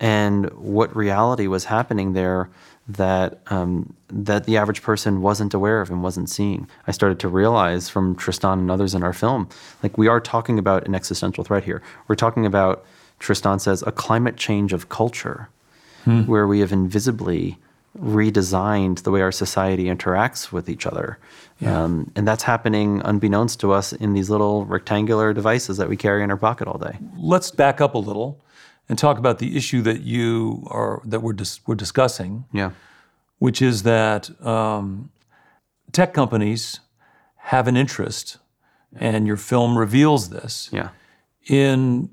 And 0.00 0.50
what 0.52 0.94
reality 0.96 1.46
was 1.46 1.64
happening 1.66 2.12
there 2.14 2.48
that 2.88 3.40
um, 3.48 3.92
that 4.08 4.44
the 4.44 4.56
average 4.56 4.80
person 4.80 5.20
wasn't 5.20 5.52
aware 5.52 5.80
of 5.80 5.90
and 5.90 6.02
wasn't 6.02 6.30
seeing. 6.30 6.68
I 6.86 6.92
started 6.92 7.18
to 7.20 7.28
realize 7.28 7.88
from 7.88 8.14
Tristan 8.14 8.60
and 8.60 8.70
others 8.70 8.94
in 8.94 9.02
our 9.02 9.12
film, 9.12 9.48
like 9.82 9.98
we 9.98 10.06
are 10.08 10.20
talking 10.20 10.58
about 10.58 10.86
an 10.86 10.94
existential 10.94 11.42
threat 11.44 11.64
here. 11.64 11.82
We're 12.06 12.14
talking 12.14 12.46
about 12.46 12.84
Tristan 13.18 13.58
says 13.58 13.82
a 13.86 13.92
climate 13.92 14.36
change 14.36 14.72
of 14.72 14.88
culture, 14.88 15.48
where 16.26 16.46
we 16.46 16.60
have 16.60 16.72
invisibly 16.72 17.58
redesigned 17.98 19.02
the 19.02 19.10
way 19.10 19.20
our 19.20 19.32
society 19.32 19.84
interacts 19.84 20.52
with 20.52 20.68
each 20.68 20.86
other. 20.86 21.18
Um, 21.64 22.10
and 22.16 22.28
that's 22.28 22.42
happening 22.42 23.00
unbeknownst 23.04 23.60
to 23.60 23.72
us 23.72 23.92
in 23.92 24.12
these 24.12 24.28
little 24.28 24.66
rectangular 24.66 25.32
devices 25.32 25.78
that 25.78 25.88
we 25.88 25.96
carry 25.96 26.22
in 26.22 26.30
our 26.30 26.36
pocket 26.36 26.68
all 26.68 26.78
day. 26.78 26.98
Let's 27.16 27.50
back 27.50 27.80
up 27.80 27.94
a 27.94 27.98
little 27.98 28.40
and 28.88 28.98
talk 28.98 29.18
about 29.18 29.38
the 29.38 29.56
issue 29.56 29.80
that 29.82 30.02
you 30.02 30.66
are 30.70 31.00
that 31.04 31.20
we're 31.20 31.32
dis- 31.32 31.60
we're 31.66 31.74
discussing, 31.74 32.44
Yeah. 32.52 32.70
which 33.38 33.60
is 33.62 33.82
that 33.84 34.30
um, 34.46 35.10
tech 35.92 36.12
companies 36.12 36.80
have 37.36 37.66
an 37.68 37.76
interest, 37.76 38.36
and 38.94 39.26
your 39.26 39.36
film 39.36 39.78
reveals 39.78 40.28
this 40.28 40.68
Yeah. 40.72 40.90
in 41.48 42.10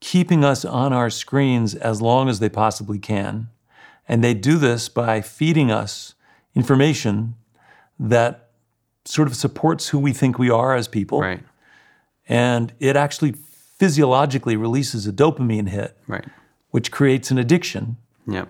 keeping 0.00 0.44
us 0.44 0.64
on 0.64 0.92
our 0.92 1.10
screens 1.10 1.74
as 1.74 2.00
long 2.00 2.28
as 2.28 2.38
they 2.38 2.48
possibly 2.48 2.98
can. 2.98 3.48
And 4.08 4.22
they 4.22 4.34
do 4.34 4.56
this 4.56 4.88
by 4.88 5.20
feeding 5.20 5.70
us 5.70 6.14
information 6.54 7.34
that 7.98 8.50
sort 9.04 9.28
of 9.28 9.36
supports 9.36 9.88
who 9.88 9.98
we 9.98 10.12
think 10.12 10.38
we 10.38 10.50
are 10.50 10.74
as 10.74 10.88
people. 10.88 11.20
Right. 11.20 11.42
And 12.28 12.72
it 12.80 12.96
actually 12.96 13.32
physiologically 13.78 14.56
releases 14.56 15.06
a 15.06 15.12
dopamine 15.12 15.68
hit, 15.68 15.96
Right. 16.06 16.24
which 16.70 16.90
creates 16.90 17.30
an 17.30 17.38
addiction. 17.38 17.96
Yep. 18.26 18.48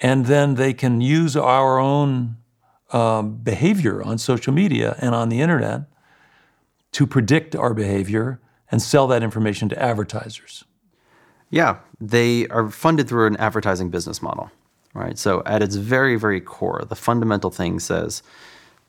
And 0.00 0.26
then 0.26 0.54
they 0.54 0.74
can 0.74 1.00
use 1.00 1.36
our 1.36 1.78
own 1.78 2.36
um, 2.92 3.36
behavior 3.36 4.02
on 4.02 4.18
social 4.18 4.52
media 4.52 4.96
and 5.00 5.14
on 5.14 5.28
the 5.28 5.40
internet 5.40 5.82
to 6.92 7.06
predict 7.06 7.56
our 7.56 7.74
behavior 7.74 8.40
and 8.70 8.80
sell 8.82 9.06
that 9.08 9.22
information 9.22 9.68
to 9.70 9.82
advertisers. 9.82 10.64
Yeah, 11.50 11.78
they 12.00 12.46
are 12.48 12.68
funded 12.70 13.08
through 13.08 13.26
an 13.26 13.36
advertising 13.38 13.88
business 13.90 14.20
model, 14.20 14.50
right? 14.96 15.18
So, 15.18 15.42
at 15.46 15.62
its 15.62 15.76
very, 15.76 16.16
very 16.16 16.40
core, 16.40 16.84
the 16.88 16.96
fundamental 16.96 17.50
thing 17.50 17.78
says 17.80 18.22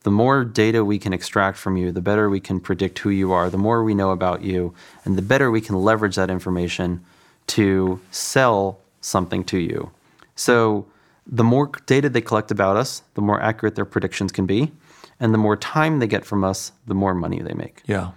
the 0.03 0.11
more 0.11 0.43
data 0.45 0.85
we 0.85 0.99
can 0.99 1.11
extract 1.13 1.57
from 1.57 1.75
you, 1.75 1.91
the 1.91 2.01
better 2.01 2.29
we 2.29 2.39
can 2.39 2.59
predict 2.59 2.99
who 2.99 3.09
you 3.09 3.31
are, 3.33 3.49
the 3.49 3.57
more 3.57 3.83
we 3.83 3.93
know 3.93 4.11
about 4.11 4.41
you, 4.41 4.73
and 5.03 5.17
the 5.17 5.21
better 5.21 5.51
we 5.51 5.59
can 5.61 5.75
leverage 5.75 6.15
that 6.15 6.29
information 6.29 7.03
to 7.47 7.99
sell 8.11 8.79
something 9.01 9.43
to 9.45 9.57
you. 9.57 9.91
So, 10.35 10.85
the 11.25 11.43
more 11.43 11.69
data 11.85 12.09
they 12.09 12.21
collect 12.21 12.51
about 12.51 12.77
us, 12.77 13.01
the 13.15 13.21
more 13.21 13.41
accurate 13.41 13.75
their 13.75 13.85
predictions 13.85 14.31
can 14.31 14.45
be. 14.45 14.71
And 15.19 15.33
the 15.33 15.37
more 15.39 15.57
time 15.57 15.99
they 15.99 16.07
get 16.07 16.25
from 16.25 16.43
us, 16.43 16.71
the 16.85 16.93
more 16.93 17.13
money 17.13 17.41
they 17.41 17.53
make 17.53 17.81
Yeah. 17.85 18.11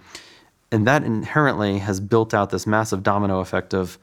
and 0.71 0.87
that 0.87 1.03
inherently 1.03 1.79
has 1.79 1.99
built 1.99 2.33
out 2.33 2.51
this 2.51 2.65
massive 2.67 3.03
domino 3.03 3.39
effect 3.39 3.73
of 3.73 3.97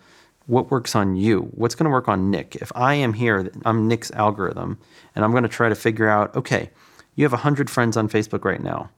what 0.48 0.70
works 0.70 0.96
on 0.96 1.14
you? 1.14 1.42
What's 1.52 1.74
going 1.74 1.84
to 1.84 1.90
work 1.90 2.08
on 2.08 2.30
nick? 2.30 2.56
If 2.56 2.72
i 2.74 2.94
am 2.94 3.12
here 3.12 3.50
i'm 3.64 3.86
nick's 3.86 4.10
algorithm 4.10 4.78
and 5.14 5.24
i'm 5.24 5.30
going 5.30 5.44
to 5.44 5.48
try 5.48 5.68
to 5.68 5.74
figure 5.74 6.08
out 6.08 6.34
okay 6.34 6.70
you 7.14 7.24
have 7.24 7.32
100 7.32 7.70
friends 7.70 7.96
on 7.96 8.08
facebook 8.08 8.44
right 8.44 8.62
now 8.62 8.90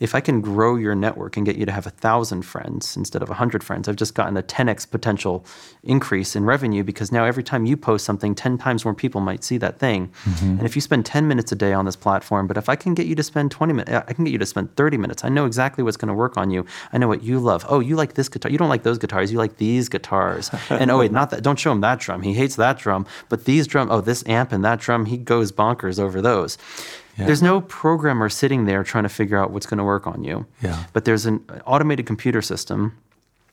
if 0.00 0.14
i 0.14 0.20
can 0.20 0.40
grow 0.40 0.76
your 0.76 0.94
network 0.94 1.36
and 1.36 1.46
get 1.46 1.56
you 1.56 1.66
to 1.66 1.72
have 1.72 1.86
a 1.86 1.90
1000 1.90 2.42
friends 2.42 2.96
instead 2.96 3.22
of 3.22 3.28
a 3.28 3.32
100 3.32 3.62
friends 3.62 3.88
i've 3.88 3.96
just 3.96 4.14
gotten 4.14 4.36
a 4.36 4.42
10x 4.42 4.90
potential 4.90 5.44
increase 5.86 6.36
in 6.36 6.44
revenue 6.44 6.82
because 6.82 7.12
now 7.12 7.24
every 7.24 7.42
time 7.42 7.64
you 7.64 7.76
post 7.76 8.04
something 8.04 8.34
10 8.34 8.58
times 8.58 8.84
more 8.84 8.94
people 8.94 9.20
might 9.20 9.44
see 9.44 9.58
that 9.58 9.78
thing. 9.78 10.08
Mm-hmm. 10.24 10.58
And 10.58 10.62
if 10.62 10.74
you 10.74 10.82
spend 10.82 11.06
10 11.06 11.28
minutes 11.28 11.52
a 11.52 11.56
day 11.56 11.72
on 11.72 11.84
this 11.84 11.96
platform 11.96 12.46
but 12.46 12.56
if 12.56 12.68
i 12.68 12.76
can 12.76 12.94
get 12.94 13.06
you 13.06 13.14
to 13.14 13.22
spend 13.22 13.50
20 13.50 13.72
minutes 13.72 14.04
i 14.08 14.12
can 14.12 14.24
get 14.24 14.32
you 14.32 14.38
to 14.38 14.46
spend 14.46 14.74
30 14.76 14.96
minutes 14.98 15.24
i 15.24 15.28
know 15.28 15.46
exactly 15.46 15.82
what's 15.84 15.96
going 15.96 16.08
to 16.08 16.14
work 16.14 16.36
on 16.36 16.50
you. 16.50 16.66
I 16.92 16.98
know 16.98 17.08
what 17.08 17.22
you 17.22 17.38
love. 17.38 17.64
Oh 17.68 17.80
you 17.80 17.96
like 17.96 18.14
this 18.14 18.28
guitar 18.28 18.50
you 18.50 18.58
don't 18.58 18.68
like 18.68 18.82
those 18.82 18.98
guitars 18.98 19.32
you 19.32 19.38
like 19.38 19.56
these 19.56 19.88
guitars. 19.88 20.50
And 20.70 20.90
oh 20.90 20.98
wait 20.98 21.12
not 21.12 21.30
that 21.30 21.42
don't 21.42 21.58
show 21.58 21.72
him 21.72 21.80
that 21.80 22.00
drum 22.00 22.22
he 22.22 22.34
hates 22.34 22.56
that 22.56 22.78
drum 22.78 23.06
but 23.28 23.44
these 23.44 23.66
drum 23.66 23.90
oh 23.90 24.00
this 24.00 24.26
amp 24.26 24.52
and 24.52 24.64
that 24.64 24.80
drum 24.80 25.06
he 25.06 25.16
goes 25.16 25.52
bonkers 25.52 25.98
over 25.98 26.20
those 26.20 26.58
there's 27.16 27.42
no 27.42 27.60
programmer 27.62 28.28
sitting 28.28 28.66
there 28.66 28.84
trying 28.84 29.04
to 29.04 29.08
figure 29.08 29.38
out 29.38 29.50
what's 29.50 29.66
going 29.66 29.78
to 29.78 29.84
work 29.84 30.06
on 30.06 30.22
you 30.22 30.46
Yeah. 30.62 30.84
but 30.92 31.04
there's 31.06 31.24
an 31.26 31.42
uh, 31.48 31.58
automated 31.64 32.06
computer 32.06 32.42
system 32.42 32.96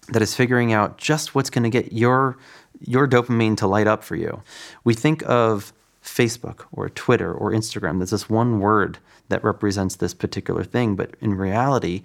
that 0.10 0.22
is 0.22 0.36
figuring 0.36 0.74
out 0.74 0.98
just 0.98 1.34
what's 1.34 1.50
going 1.50 1.64
to 1.64 1.70
get 1.70 1.94
your 1.94 2.38
your 2.82 3.08
dopamine 3.08 3.56
to 3.58 3.68
light 3.68 3.88
up 3.88 4.04
for 4.04 4.18
you. 4.18 4.42
We 4.84 4.94
think 4.94 5.24
of 5.26 5.72
Facebook 6.04 6.66
or 6.74 6.90
Twitter 6.90 7.34
or 7.34 7.52
Instagram. 7.52 8.00
There's 8.00 8.10
this 8.10 8.30
one 8.30 8.60
word 8.60 8.98
that 9.30 9.42
represents 9.44 9.96
this 9.96 10.14
particular 10.14 10.66
thing, 10.66 10.96
but 10.98 11.12
in 11.22 11.36
reality, 11.36 12.02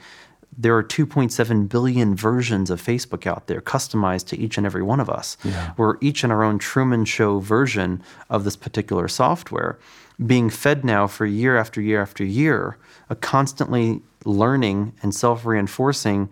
there 0.56 0.76
are 0.76 0.84
2.7 0.84 1.68
billion 1.68 2.14
versions 2.14 2.70
of 2.70 2.80
Facebook 2.80 3.26
out 3.26 3.48
there, 3.48 3.60
customized 3.60 4.26
to 4.28 4.38
each 4.38 4.56
and 4.56 4.64
every 4.66 4.82
one 4.82 5.00
of 5.00 5.10
us. 5.10 5.36
We're 5.76 5.96
each 6.00 6.22
in 6.22 6.30
our 6.30 6.44
own 6.44 6.58
Truman 6.60 7.04
Show 7.04 7.40
version 7.40 8.00
of 8.30 8.44
this 8.44 8.54
particular 8.56 9.08
software, 9.08 9.78
being 10.24 10.50
fed 10.50 10.84
now 10.84 11.06
for 11.06 11.26
year 11.26 11.56
after 11.56 11.80
year 11.80 12.02
after 12.02 12.24
year, 12.24 12.76
a 13.08 13.14
constantly 13.14 14.00
learning 14.24 14.92
and 15.02 15.14
self 15.14 15.44
reinforcing 15.46 16.28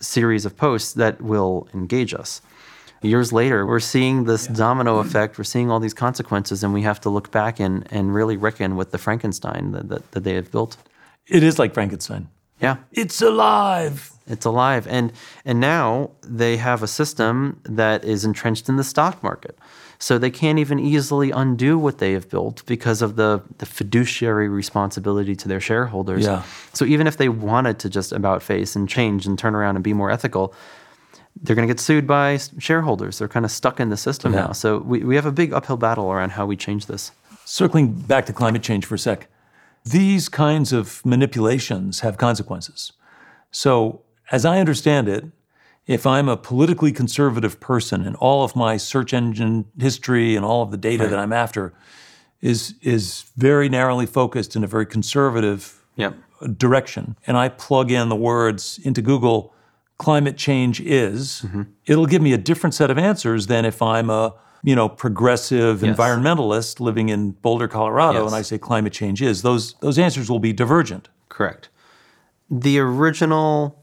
series 0.00 0.44
of 0.44 0.56
posts 0.56 0.92
that 0.94 1.20
will 1.20 1.68
engage 1.74 2.14
us. 2.14 2.40
Years 3.02 3.32
later, 3.32 3.66
we're 3.66 3.78
seeing 3.78 4.24
this 4.24 4.46
domino 4.46 4.98
effect, 4.98 5.38
we're 5.38 5.44
seeing 5.44 5.70
all 5.70 5.78
these 5.78 5.94
consequences, 5.94 6.64
and 6.64 6.72
we 6.72 6.82
have 6.82 7.00
to 7.02 7.10
look 7.10 7.30
back 7.30 7.60
and, 7.60 7.86
and 7.92 8.14
really 8.14 8.36
reckon 8.36 8.74
with 8.74 8.90
the 8.90 8.98
Frankenstein 8.98 9.72
that, 9.72 9.88
that, 9.90 10.10
that 10.12 10.24
they 10.24 10.34
have 10.34 10.50
built. 10.50 10.76
It 11.26 11.42
is 11.42 11.58
like 11.58 11.74
Frankenstein. 11.74 12.28
Yeah. 12.60 12.78
It's 12.90 13.20
alive. 13.20 14.12
It's 14.26 14.46
alive. 14.46 14.86
And 14.88 15.12
and 15.44 15.60
now 15.60 16.10
they 16.22 16.56
have 16.56 16.82
a 16.82 16.86
system 16.86 17.60
that 17.64 18.04
is 18.04 18.24
entrenched 18.24 18.68
in 18.68 18.76
the 18.76 18.84
stock 18.84 19.22
market. 19.22 19.58
So 19.98 20.18
they 20.18 20.30
can't 20.30 20.58
even 20.58 20.78
easily 20.78 21.30
undo 21.30 21.78
what 21.78 21.98
they 21.98 22.12
have 22.12 22.28
built 22.28 22.64
because 22.66 23.00
of 23.02 23.16
the, 23.16 23.42
the 23.58 23.66
fiduciary 23.66 24.48
responsibility 24.48 25.34
to 25.36 25.48
their 25.48 25.60
shareholders. 25.60 26.24
Yeah. 26.24 26.42
So 26.72 26.84
even 26.84 27.06
if 27.06 27.16
they 27.16 27.28
wanted 27.28 27.78
to 27.80 27.88
just 27.88 28.12
about 28.12 28.42
face 28.42 28.76
and 28.76 28.88
change 28.88 29.26
and 29.26 29.38
turn 29.38 29.54
around 29.54 29.76
and 29.76 29.84
be 29.84 29.94
more 29.94 30.10
ethical, 30.10 30.54
they're 31.42 31.56
going 31.56 31.66
to 31.68 31.72
get 31.74 31.80
sued 31.80 32.06
by 32.06 32.38
shareholders. 32.58 33.18
They're 33.18 33.28
kind 33.28 33.44
of 33.44 33.50
stuck 33.50 33.80
in 33.80 33.88
the 33.88 33.96
system 33.96 34.32
Yeah. 34.32 34.46
now. 34.46 34.52
So 34.52 34.78
we, 34.78 35.02
we 35.02 35.16
have 35.16 35.26
a 35.26 35.32
big 35.32 35.52
uphill 35.52 35.76
battle 35.76 36.10
around 36.12 36.30
how 36.30 36.46
we 36.46 36.56
change 36.56 36.86
this. 36.86 37.12
Circling 37.44 37.92
back 37.92 38.26
to 38.26 38.32
climate 38.32 38.62
change 38.62 38.84
for 38.86 38.96
a 38.96 38.98
sec, 38.98 39.28
these 39.84 40.28
kinds 40.28 40.72
of 40.72 41.04
manipulations 41.06 42.00
have 42.00 42.16
consequences. 42.16 42.92
So, 43.52 44.02
as 44.32 44.44
I 44.44 44.58
understand 44.58 45.08
it, 45.08 45.24
if 45.86 46.06
I'm 46.06 46.28
a 46.28 46.36
politically 46.36 46.92
conservative 46.92 47.60
person 47.60 48.02
and 48.04 48.16
all 48.16 48.42
of 48.44 48.56
my 48.56 48.76
search 48.76 49.14
engine 49.14 49.66
history 49.78 50.34
and 50.36 50.44
all 50.44 50.62
of 50.62 50.70
the 50.70 50.76
data 50.76 51.06
that 51.08 51.18
I'm 51.18 51.32
after 51.32 51.72
is 52.40 52.74
is 52.82 53.24
very 53.36 53.68
narrowly 53.68 54.06
focused 54.06 54.56
in 54.56 54.64
a 54.64 54.66
very 54.66 54.86
conservative 54.86 55.82
Yep. 55.96 56.14
direction, 56.58 57.16
and 57.26 57.38
I 57.38 57.48
plug 57.48 57.90
in 57.90 58.10
the 58.10 58.16
words 58.16 58.78
into 58.84 59.00
Google, 59.00 59.54
climate 59.96 60.36
change 60.36 60.78
is, 60.82 61.42
mm-hmm. 61.46 61.62
it'll 61.86 62.04
give 62.04 62.20
me 62.20 62.34
a 62.34 62.38
different 62.38 62.74
set 62.74 62.90
of 62.90 62.98
answers 62.98 63.46
than 63.46 63.64
if 63.64 63.80
I'm 63.80 64.10
a 64.10 64.34
you 64.62 64.74
know 64.76 64.88
progressive 64.88 65.82
Yes. 65.82 65.96
environmentalist 65.96 66.80
living 66.80 67.08
in 67.08 67.30
Boulder, 67.30 67.68
Colorado, 67.68 68.20
Yes. 68.24 68.26
and 68.32 68.34
I 68.36 68.42
say 68.42 68.58
climate 68.58 68.92
change 68.92 69.22
is. 69.22 69.40
Those 69.42 69.74
those 69.80 69.98
answers 69.98 70.28
will 70.30 70.40
be 70.40 70.52
divergent. 70.52 71.08
Correct. 71.30 71.70
The 72.50 72.78
original 72.78 73.82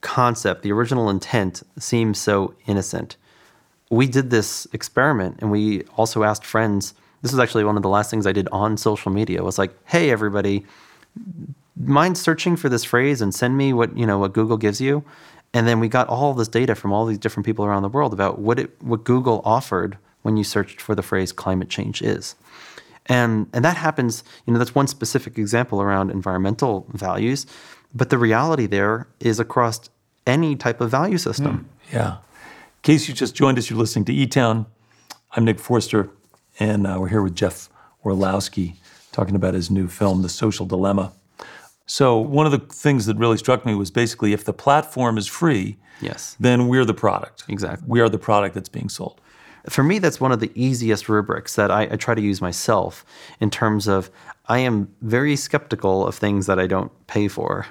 concept, 0.00 0.62
the 0.62 0.72
original 0.72 1.10
intent 1.10 1.62
seems 1.78 2.18
so 2.18 2.54
innocent. 2.66 3.16
We 3.90 4.06
did 4.06 4.30
this 4.30 4.66
experiment 4.72 5.38
and 5.40 5.50
we 5.50 5.82
also 5.96 6.22
asked 6.22 6.44
friends. 6.44 6.94
This 7.22 7.32
was 7.32 7.40
actually 7.40 7.64
one 7.64 7.76
of 7.76 7.82
the 7.82 7.88
last 7.88 8.10
things 8.10 8.26
I 8.26 8.32
did 8.32 8.48
on 8.52 8.76
social 8.76 9.12
media 9.12 9.42
was 9.42 9.58
like, 9.58 9.76
"Hey 9.84 10.10
everybody, 10.10 10.64
mind 11.76 12.16
searching 12.16 12.56
for 12.56 12.68
this 12.68 12.84
phrase 12.84 13.20
and 13.20 13.34
send 13.34 13.56
me 13.56 13.72
what, 13.72 13.96
you 13.96 14.06
know, 14.06 14.18
what 14.18 14.32
Google 14.32 14.56
gives 14.56 14.80
you?" 14.80 15.04
And 15.52 15.66
then 15.66 15.80
we 15.80 15.88
got 15.88 16.08
all 16.08 16.32
this 16.34 16.48
data 16.48 16.74
from 16.74 16.92
all 16.92 17.04
these 17.06 17.18
different 17.18 17.44
people 17.44 17.64
around 17.64 17.82
the 17.82 17.88
world 17.88 18.12
about 18.12 18.38
what 18.38 18.58
it 18.58 18.82
what 18.82 19.04
Google 19.04 19.42
offered 19.44 19.98
when 20.22 20.36
you 20.36 20.44
searched 20.44 20.80
for 20.80 20.94
the 20.94 21.02
phrase 21.02 21.32
climate 21.32 21.68
change 21.68 22.02
is. 22.02 22.36
And, 23.06 23.48
and 23.52 23.64
that 23.64 23.76
happens, 23.76 24.22
you 24.46 24.52
know, 24.52 24.58
that's 24.58 24.74
one 24.74 24.86
specific 24.86 25.38
example 25.38 25.82
around 25.82 26.10
environmental 26.10 26.86
values. 26.92 27.46
But 27.94 28.10
the 28.10 28.18
reality 28.18 28.66
there 28.66 29.08
is 29.18 29.40
across 29.40 29.90
any 30.26 30.54
type 30.56 30.80
of 30.80 30.90
value 30.90 31.18
system. 31.18 31.68
Yeah. 31.92 32.18
In 32.18 32.82
case 32.82 33.08
you 33.08 33.14
just 33.14 33.34
joined 33.34 33.58
us, 33.58 33.68
you're 33.68 33.78
listening 33.78 34.04
to 34.06 34.12
E 34.14 34.26
Town. 34.26 34.66
I'm 35.32 35.44
Nick 35.44 35.58
Forster, 35.58 36.10
and 36.58 36.86
uh, 36.86 36.96
we're 37.00 37.08
here 37.08 37.22
with 37.22 37.34
Jeff 37.34 37.68
Orlowski 38.04 38.76
talking 39.12 39.34
about 39.34 39.54
his 39.54 39.70
new 39.70 39.88
film, 39.88 40.22
The 40.22 40.28
Social 40.28 40.66
Dilemma. 40.66 41.12
So 41.86 42.16
one 42.18 42.46
of 42.46 42.52
the 42.52 42.58
things 42.58 43.06
that 43.06 43.16
really 43.16 43.36
struck 43.36 43.66
me 43.66 43.74
was 43.74 43.90
basically 43.90 44.32
if 44.32 44.44
the 44.44 44.52
platform 44.52 45.18
is 45.18 45.26
free, 45.26 45.76
Yes. 46.00 46.36
then 46.40 46.68
we're 46.68 46.84
the 46.84 46.94
product. 46.94 47.44
Exactly. 47.48 47.86
We 47.88 48.00
are 48.00 48.08
the 48.08 48.18
product 48.18 48.54
that's 48.54 48.68
being 48.68 48.88
sold. 48.88 49.20
For 49.68 49.82
me, 49.82 49.98
that's 49.98 50.20
one 50.20 50.32
of 50.32 50.40
the 50.40 50.50
easiest 50.54 51.08
rubrics 51.08 51.56
that 51.56 51.70
I, 51.70 51.82
I 51.82 51.96
try 51.96 52.14
to 52.14 52.22
use 52.22 52.40
myself 52.40 53.04
in 53.40 53.50
terms 53.50 53.86
of 53.88 54.10
I 54.48 54.60
am 54.60 54.94
very 55.02 55.36
skeptical 55.36 56.06
of 56.06 56.14
things 56.14 56.46
that 56.46 56.58
I 56.58 56.66
don't 56.66 56.90
pay 57.08 57.28
for, 57.28 57.66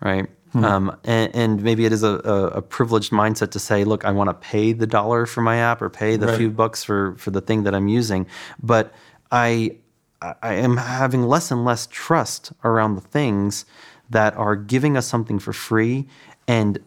right? 0.00 0.28
Um, 0.54 0.96
and, 1.04 1.34
and 1.34 1.62
maybe 1.62 1.84
it 1.84 1.92
is 1.92 2.02
a, 2.02 2.14
a, 2.14 2.62
privileged 2.62 3.12
mindset 3.12 3.50
to 3.50 3.58
say, 3.58 3.84
look, 3.84 4.04
I 4.04 4.10
want 4.10 4.30
to 4.30 4.34
pay 4.34 4.72
the 4.72 4.86
dollar 4.86 5.26
for 5.26 5.42
my 5.42 5.56
app 5.56 5.82
or 5.82 5.90
pay 5.90 6.16
the 6.16 6.26
Right. 6.26 6.38
few 6.38 6.50
bucks 6.50 6.82
for, 6.82 7.14
for 7.16 7.30
the 7.30 7.40
thing 7.40 7.64
that 7.64 7.74
I'm 7.74 7.88
using. 7.88 8.26
But 8.62 8.92
I, 9.30 9.76
I 10.22 10.34
I 10.42 10.54
am 10.54 10.78
having 10.78 11.22
less 11.22 11.50
and 11.50 11.64
less 11.64 11.86
trust 11.90 12.52
around 12.64 12.96
the 12.96 13.00
things 13.00 13.66
that 14.10 14.34
are 14.36 14.56
giving 14.56 14.96
us 14.96 15.06
something 15.06 15.38
for 15.38 15.52
free 15.52 16.06
and 16.48 16.78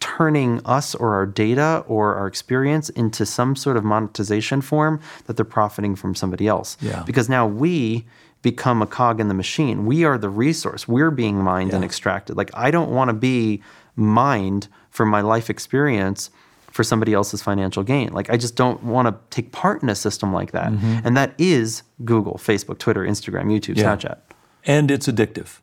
turning 0.00 0.60
us 0.64 0.94
or 0.94 1.14
our 1.14 1.26
data 1.26 1.84
or 1.88 2.14
our 2.14 2.26
experience 2.26 2.88
into 2.90 3.26
some 3.26 3.56
sort 3.56 3.76
of 3.76 3.84
monetization 3.84 4.60
form 4.60 5.00
that 5.26 5.36
they're 5.36 5.44
profiting 5.44 5.96
from 5.96 6.14
somebody 6.14 6.46
else. 6.46 6.76
Yeah. 6.80 7.02
Because 7.04 7.28
now 7.28 7.46
we 7.46 8.06
become 8.42 8.82
a 8.82 8.86
cog 8.86 9.20
in 9.20 9.28
the 9.28 9.34
machine. 9.34 9.86
We 9.86 10.04
are 10.04 10.16
the 10.18 10.28
resource. 10.28 10.86
We're 10.86 11.10
being 11.10 11.36
mined 11.42 11.72
and 11.72 11.84
extracted. 11.84 12.36
Like 12.36 12.50
I 12.54 12.70
don't 12.70 12.90
want 12.90 13.08
to 13.08 13.14
be 13.14 13.62
mined 13.96 14.68
for 14.90 15.04
my 15.04 15.20
life 15.20 15.50
experience 15.50 16.30
for 16.70 16.84
somebody 16.84 17.12
else's 17.12 17.42
financial 17.42 17.82
gain. 17.82 18.12
Like 18.12 18.30
I 18.30 18.36
just 18.36 18.54
don't 18.54 18.82
want 18.84 19.08
to 19.08 19.14
take 19.30 19.52
part 19.52 19.82
in 19.82 19.88
a 19.88 19.94
system 19.94 20.32
like 20.32 20.52
that. 20.52 20.70
Mm-hmm. 20.70 20.98
And 21.04 21.16
that 21.16 21.34
is 21.38 21.82
Google, 22.04 22.34
Facebook, 22.34 22.78
Twitter, 22.78 23.02
Instagram, 23.02 23.46
YouTube, 23.46 23.76
Yeah. 23.76 23.96
Snapchat. 23.96 24.18
And 24.64 24.90
it's 24.90 25.08
addictive. 25.08 25.58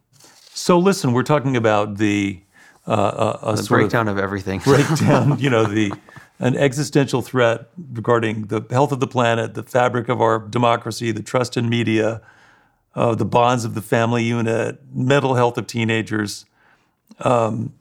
So 0.54 0.80
listen, 0.80 1.14
we're 1.14 1.24
talking 1.24 1.56
about 1.56 1.98
the 1.98 2.42
uh, 2.88 2.92
uh, 2.92 3.40
a 3.42 3.56
The 3.56 3.64
sort 3.64 3.82
of 3.82 3.84
breakdown 3.86 4.08
of 4.08 4.18
everything. 4.18 4.60
breakdown, 4.64 5.40
you 5.40 5.50
know, 5.50 5.64
the 5.66 5.92
an 6.40 6.58
existential 6.58 7.22
threat 7.22 7.70
regarding 7.94 8.48
the 8.48 8.66
health 8.70 8.92
of 8.92 9.00
the 9.00 9.08
planet, 9.08 9.54
the 9.54 9.64
fabric 9.64 10.10
of 10.10 10.22
our 10.22 10.40
democracy, 10.40 11.12
the 11.12 11.24
trust 11.24 11.56
in 11.56 11.70
media, 11.70 12.22
uh, 12.96 13.14
the 13.16 13.26
bonds 13.26 13.66
of 13.66 13.74
the 13.76 13.82
family 13.82 14.24
unit, 14.24 14.80
mental 14.94 15.36
health 15.36 15.58
of 15.58 15.68
teenagers. 15.68 16.46
Um, 17.20 17.74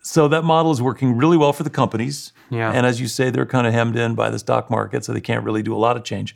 so 0.00 0.28
that 0.28 0.42
model 0.42 0.72
is 0.72 0.80
working 0.80 1.16
really 1.16 1.36
well 1.36 1.52
for 1.52 1.62
the 1.64 1.70
companies. 1.70 2.32
Yeah. 2.50 2.72
And 2.72 2.86
as 2.86 3.00
you 3.00 3.08
say, 3.08 3.30
they're 3.30 3.46
kind 3.46 3.66
of 3.66 3.72
hemmed 3.72 3.96
in 3.96 4.14
by 4.14 4.30
the 4.30 4.38
stock 4.38 4.70
market, 4.70 5.04
so 5.04 5.12
they 5.12 5.20
can't 5.20 5.44
really 5.44 5.62
do 5.62 5.74
a 5.74 5.78
lot 5.78 5.96
of 5.96 6.04
change. 6.04 6.34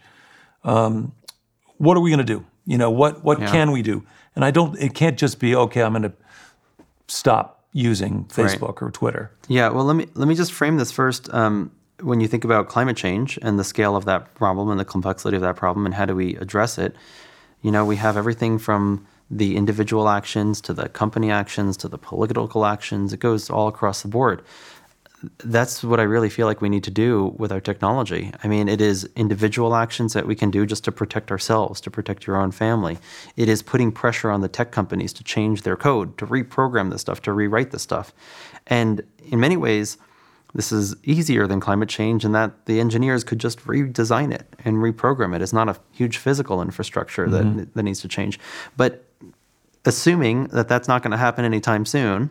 Um, 0.64 1.12
what 1.78 1.96
are 1.96 2.00
we 2.00 2.10
going 2.10 2.18
to 2.18 2.24
do? 2.24 2.44
You 2.66 2.78
know, 2.78 2.90
what 2.90 3.24
what 3.24 3.40
Yeah. 3.40 3.50
can 3.50 3.72
we 3.72 3.82
do? 3.82 4.04
And 4.36 4.44
I 4.44 4.50
don't. 4.50 4.78
It 4.78 4.94
can't 4.94 5.18
just 5.18 5.38
be 5.40 5.54
okay. 5.56 5.82
I'm 5.82 5.92
going 5.92 6.02
to 6.02 6.12
stop 7.08 7.64
using 7.72 8.18
Right. 8.36 8.50
Facebook 8.50 8.82
or 8.82 8.90
Twitter. 8.90 9.30
Yeah, 9.48 9.70
well, 9.70 9.84
let 9.84 9.96
me 9.96 10.06
let 10.14 10.28
me 10.28 10.34
just 10.34 10.52
frame 10.52 10.76
this 10.76 10.92
first. 10.92 11.32
Um, 11.34 11.70
when 12.00 12.20
you 12.20 12.28
think 12.28 12.44
about 12.44 12.68
climate 12.68 12.96
change 12.96 13.38
and 13.42 13.58
the 13.58 13.64
scale 13.64 13.96
of 13.96 14.04
that 14.06 14.34
problem 14.34 14.68
and 14.70 14.78
the 14.78 14.84
complexity 14.84 15.36
of 15.36 15.42
that 15.42 15.56
problem 15.56 15.86
and 15.86 15.94
how 15.94 16.04
do 16.04 16.14
we 16.16 16.34
address 16.36 16.76
it, 16.78 16.94
you 17.62 17.70
know, 17.70 17.84
we 17.84 17.96
have 17.96 18.16
everything 18.16 18.58
from 18.58 19.06
the 19.30 19.56
individual 19.56 20.08
actions 20.08 20.60
to 20.60 20.74
the 20.74 20.88
company 20.90 21.30
actions 21.30 21.76
to 21.78 21.88
the 21.88 21.98
political 21.98 22.66
actions. 22.66 23.12
It 23.12 23.20
goes 23.20 23.48
all 23.48 23.66
across 23.66 24.02
the 24.02 24.08
board. 24.08 24.42
That's 25.44 25.84
what 25.84 26.00
I 26.00 26.02
really 26.02 26.28
feel 26.28 26.46
like 26.46 26.60
we 26.60 26.68
need 26.68 26.82
to 26.84 26.90
do 26.90 27.34
with 27.38 27.52
our 27.52 27.60
technology. 27.60 28.32
I 28.42 28.48
mean, 28.48 28.68
it 28.68 28.80
is 28.80 29.08
individual 29.14 29.76
actions 29.76 30.12
that 30.14 30.26
we 30.26 30.34
can 30.34 30.50
do 30.50 30.66
just 30.66 30.82
to 30.84 30.92
protect 30.92 31.30
ourselves, 31.30 31.80
to 31.82 31.90
protect 31.90 32.26
your 32.26 32.36
own 32.36 32.50
family. 32.50 32.98
It 33.36 33.48
is 33.48 33.62
putting 33.62 33.92
pressure 33.92 34.30
on 34.30 34.40
the 34.40 34.48
tech 34.48 34.72
companies 34.72 35.12
to 35.14 35.24
change 35.24 35.62
their 35.62 35.76
code, 35.76 36.18
to 36.18 36.26
reprogram 36.26 36.90
this 36.90 37.02
stuff, 37.02 37.22
to 37.22 37.32
rewrite 37.32 37.70
this 37.70 37.82
stuff. 37.82 38.12
And 38.66 39.02
in 39.24 39.38
many 39.38 39.56
ways, 39.56 39.96
this 40.54 40.72
is 40.72 40.94
easier 41.04 41.46
than 41.46 41.60
climate 41.60 41.88
change 41.88 42.24
in 42.24 42.32
that 42.32 42.66
the 42.66 42.78
engineers 42.78 43.24
could 43.24 43.38
just 43.38 43.60
redesign 43.60 44.32
it 44.32 44.54
and 44.64 44.76
reprogram 44.76 45.34
it. 45.34 45.42
It's 45.42 45.52
not 45.52 45.68
a 45.68 45.76
huge 45.92 46.18
physical 46.18 46.60
infrastructure 46.60 47.28
that, 47.28 47.74
that 47.74 47.82
needs 47.82 48.00
to 48.00 48.08
change. 48.08 48.38
But 48.76 49.04
assuming 49.84 50.48
that 50.48 50.68
that's 50.68 50.88
not 50.88 51.02
going 51.02 51.12
to 51.12 51.16
happen 51.16 51.44
anytime 51.44 51.86
soon, 51.86 52.30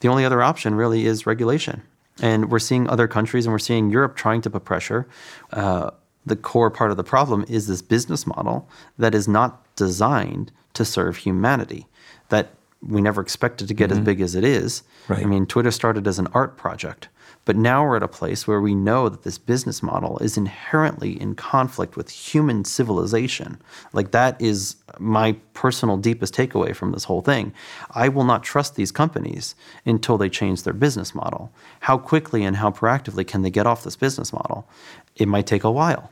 the 0.00 0.08
only 0.08 0.24
other 0.24 0.42
option 0.42 0.74
really 0.74 1.06
is 1.06 1.26
regulation. 1.26 1.82
And 2.20 2.50
we're 2.50 2.58
seeing 2.58 2.88
other 2.88 3.08
countries 3.08 3.46
and 3.46 3.52
we're 3.52 3.58
seeing 3.58 3.90
Europe 3.90 4.16
trying 4.16 4.42
to 4.42 4.50
put 4.50 4.64
pressure. 4.64 5.08
Uh, 5.52 5.90
the 6.26 6.36
core 6.36 6.70
part 6.70 6.90
of 6.90 6.96
the 6.96 7.04
problem 7.04 7.44
is 7.48 7.66
this 7.66 7.80
business 7.80 8.26
model 8.26 8.68
that 8.98 9.14
is 9.14 9.26
not 9.26 9.64
designed 9.76 10.52
to 10.74 10.84
serve 10.84 11.16
humanity, 11.16 11.86
that 12.28 12.50
we 12.82 13.00
never 13.00 13.20
expected 13.20 13.66
to 13.68 13.74
get 13.74 13.90
as 13.90 13.98
big 13.98 14.20
as 14.20 14.34
it 14.34 14.44
is. 14.44 14.82
Right. 15.08 15.22
I 15.22 15.26
mean, 15.26 15.46
Twitter 15.46 15.70
started 15.70 16.06
as 16.06 16.18
an 16.18 16.28
art 16.32 16.56
project, 16.56 17.08
but 17.48 17.56
now 17.56 17.82
we're 17.82 17.96
at 17.96 18.02
a 18.02 18.08
place 18.08 18.46
where 18.46 18.60
we 18.60 18.74
know 18.74 19.08
that 19.08 19.22
this 19.22 19.38
business 19.38 19.82
model 19.82 20.18
is 20.18 20.36
inherently 20.36 21.18
in 21.18 21.34
conflict 21.34 21.96
with 21.96 22.10
human 22.10 22.62
civilization. 22.62 23.58
Like, 23.94 24.10
that 24.10 24.38
is 24.38 24.76
my 24.98 25.32
personal 25.54 25.96
deepest 25.96 26.34
takeaway 26.34 26.76
from 26.76 26.92
this 26.92 27.04
whole 27.04 27.22
thing. 27.22 27.54
I 27.92 28.10
will 28.10 28.24
not 28.24 28.42
trust 28.42 28.74
these 28.74 28.92
companies 28.92 29.54
until 29.86 30.18
they 30.18 30.28
change 30.28 30.64
their 30.64 30.74
business 30.74 31.14
model. 31.14 31.50
How 31.80 31.96
quickly 31.96 32.44
and 32.44 32.54
how 32.54 32.70
proactively 32.70 33.26
can 33.26 33.40
they 33.40 33.48
get 33.48 33.66
off 33.66 33.82
this 33.82 33.96
business 33.96 34.30
model? 34.30 34.68
It 35.16 35.26
might 35.26 35.46
take 35.46 35.64
a 35.64 35.70
while. 35.70 36.10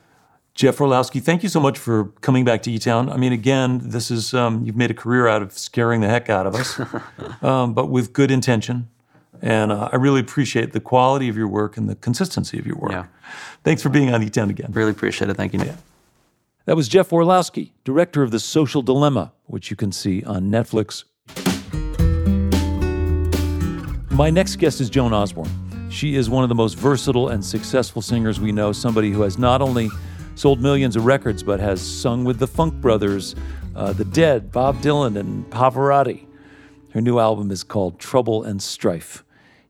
Jeff 0.55 0.81
Orlowski, 0.81 1.21
thank 1.21 1.43
you 1.43 1.51
so 1.51 1.61
much 1.61 1.79
for 1.79 2.07
coming 2.23 2.47
back 2.47 2.63
to 2.63 2.73
E-Town. 2.73 3.11
I 3.11 3.19
mean, 3.19 3.35
again, 3.35 3.91
this 3.91 4.11
is 4.11 4.33
um, 4.33 4.65
you've 4.65 4.75
made 4.75 4.91
a 4.91 4.95
career 4.95 5.29
out 5.29 5.43
of 5.43 5.53
scaring 5.53 6.01
the 6.01 6.09
heck 6.09 6.31
out 6.31 6.47
of 6.47 6.55
us, 6.55 6.81
um, 7.43 7.75
but 7.75 7.91
with 7.91 8.15
good 8.15 8.31
intention. 8.31 8.89
And 9.43 9.73
uh, 9.73 9.89
I 9.93 9.97
really 9.97 10.21
appreciate 10.21 10.73
the 10.73 10.81
quality 10.81 11.29
of 11.29 11.37
your 11.37 11.49
work 11.49 11.77
and 11.77 11.89
the 11.89 11.95
consistency 11.97 12.59
of 12.59 12.67
your 12.67 12.77
work. 12.77 12.93
Yeah. 12.93 13.07
Thanks 13.65 13.83
for 13.83 13.89
being 13.89 14.13
on 14.13 14.23
E-Town 14.23 14.51
again. 14.51 14.73
Really 14.73 14.91
appreciate 14.91 15.31
it. 15.31 15.37
Thank 15.37 15.53
you, 15.53 15.59
Nick. 15.59 15.75
That 16.67 16.77
was 16.77 16.89
Jeff 16.89 17.13
Orlowski, 17.13 17.73
director 17.85 18.23
of 18.23 18.33
The 18.33 18.41
Social 18.41 18.83
Dilemma, 18.83 19.33
which 19.45 19.71
you 19.71 19.77
can 19.77 19.93
see 19.93 20.25
on 20.25 20.51
Netflix. 20.51 21.05
My 24.11 24.31
next 24.31 24.57
guest 24.57 24.81
is 24.81 24.91
Joan 24.91 25.13
Osborne. 25.13 25.51
She 25.91 26.17
is 26.17 26.29
one 26.29 26.43
of 26.43 26.49
the 26.49 26.55
most 26.55 26.75
versatile 26.75 27.29
and 27.29 27.45
successful 27.45 28.03
singers 28.03 28.41
we 28.41 28.51
know, 28.51 28.73
somebody 28.73 29.11
who 29.11 29.23
has 29.23 29.39
not 29.39 29.63
only 29.63 29.91
sold 30.35 30.61
millions 30.61 30.97
of 30.97 31.07
records, 31.07 31.43
but 31.43 31.61
has 31.61 31.81
sung 31.81 32.25
with 32.25 32.39
the 32.39 32.47
Funk 32.47 32.75
Brothers, 32.81 33.37
uh, 33.75 33.93
The 33.93 34.05
Dead, 34.05 34.51
Bob 34.51 34.81
Dylan, 34.81 35.19
and 35.19 35.49
Pavarotti. 35.51 36.27
Her 36.91 37.01
new 37.01 37.19
album 37.19 37.51
is 37.51 37.63
called 37.63 37.99
Trouble 37.99 38.43
and 38.43 38.61
Strife. 38.63 39.23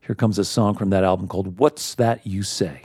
Here 0.06 0.14
comes 0.14 0.38
a 0.38 0.44
song 0.44 0.76
from 0.76 0.90
that 0.90 1.02
album 1.02 1.26
called 1.26 1.58
What's 1.58 1.96
That 1.96 2.24
You 2.24 2.44
Say? 2.44 2.84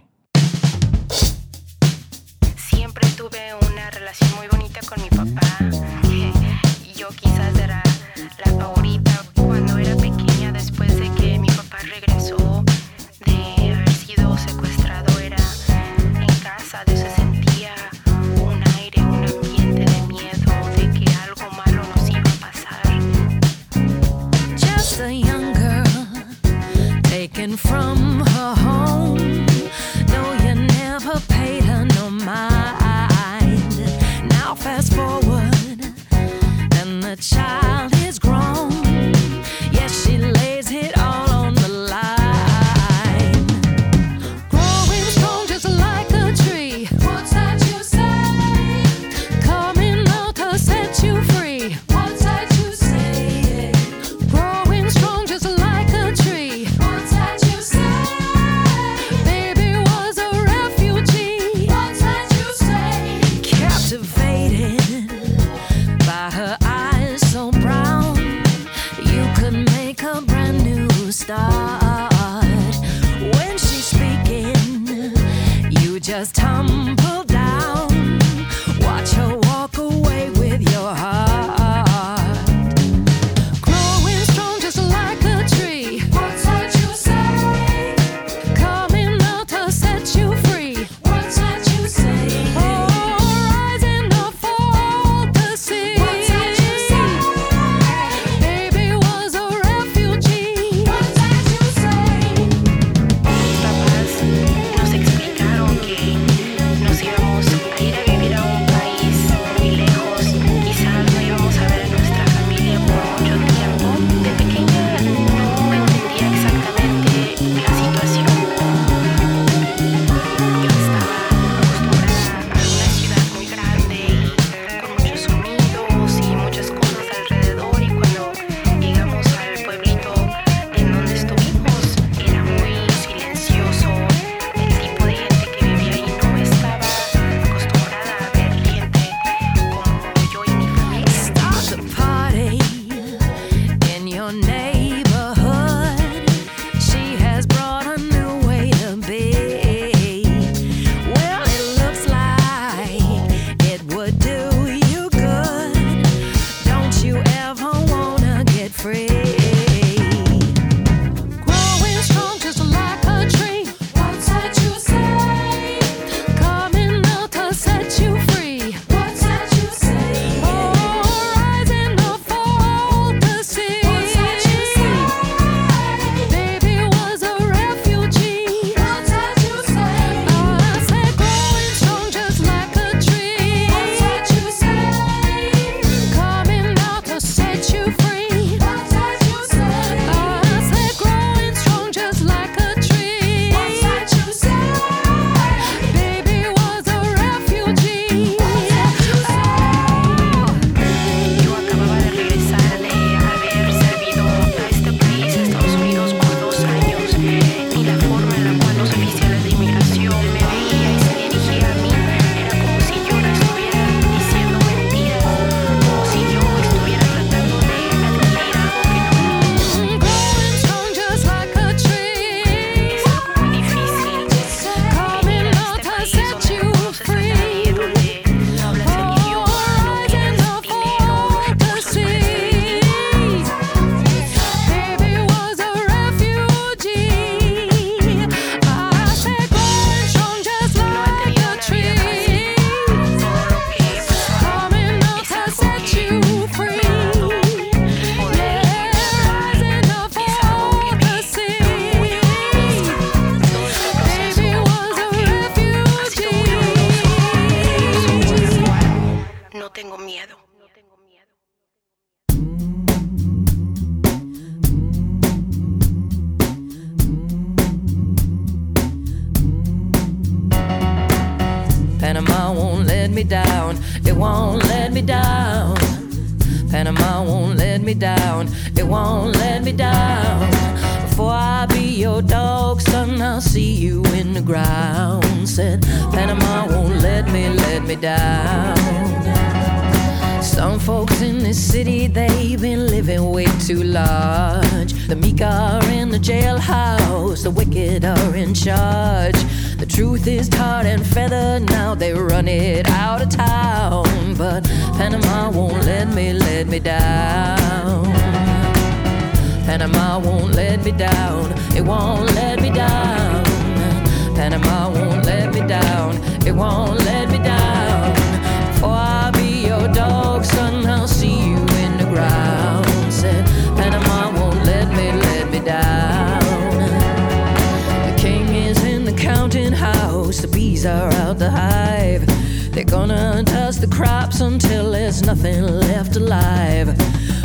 gonna 333.12 333.44
dust 333.44 333.82
the 333.82 333.88
crops 333.88 334.40
until 334.42 334.92
there's 334.92 335.22
nothing 335.24 335.64
left 335.64 336.16
alive. 336.16 336.88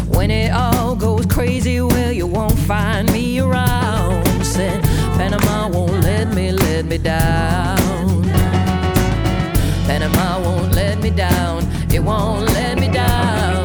When 0.09 0.31
it 0.31 0.53
all 0.53 0.95
goes 0.95 1.27
crazy, 1.27 1.81
well, 1.81 2.13
you 2.13 2.27
won't 2.27 2.59
find 2.71 3.11
me 3.13 3.41
around. 3.41 4.25
Said 4.45 4.83
Panama 5.19 5.69
won't 5.69 6.01
let 6.03 6.33
me, 6.35 6.53
let 6.53 6.85
me 6.85 6.99
down. 6.99 8.23
Panama 9.89 10.41
won't 10.45 10.73
let 10.73 11.01
me 11.01 11.11
down. 11.11 11.65
It 11.93 12.01
won't 12.01 12.47
let 12.59 12.79
me 12.79 12.89
down. 12.89 13.65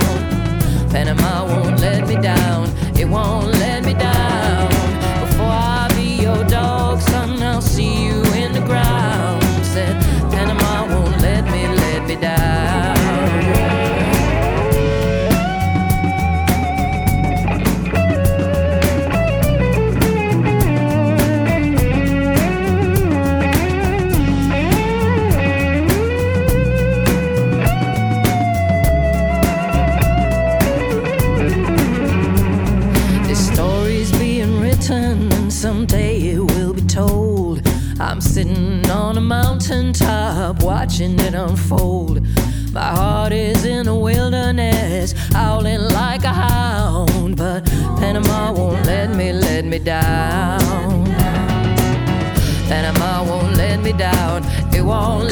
Panama 0.89 1.45
won't 1.45 1.79
let 1.79 2.07
me 2.07 2.15
down. 2.15 2.69
It 2.97 3.05
won't 3.05 3.50
watching 41.01 41.19
it 41.19 41.33
unfold. 41.33 42.21
My 42.73 42.91
heart 42.91 43.33
is 43.33 43.65
in 43.65 43.85
the 43.85 43.95
wilderness, 43.95 45.13
howling 45.33 45.81
like 45.81 46.23
a 46.23 46.33
hound. 46.33 47.37
But 47.37 47.65
Panama 47.97 48.53
won't 48.53 48.85
let 48.85 49.09
me, 49.09 49.33
let 49.33 49.65
me 49.65 49.79
down. 49.79 51.05
Panama 52.67 53.23
won't 53.23 53.57
let 53.57 53.79
me 53.79 53.93
down. 53.93 54.43
It 54.73 54.81
won't 54.81 55.30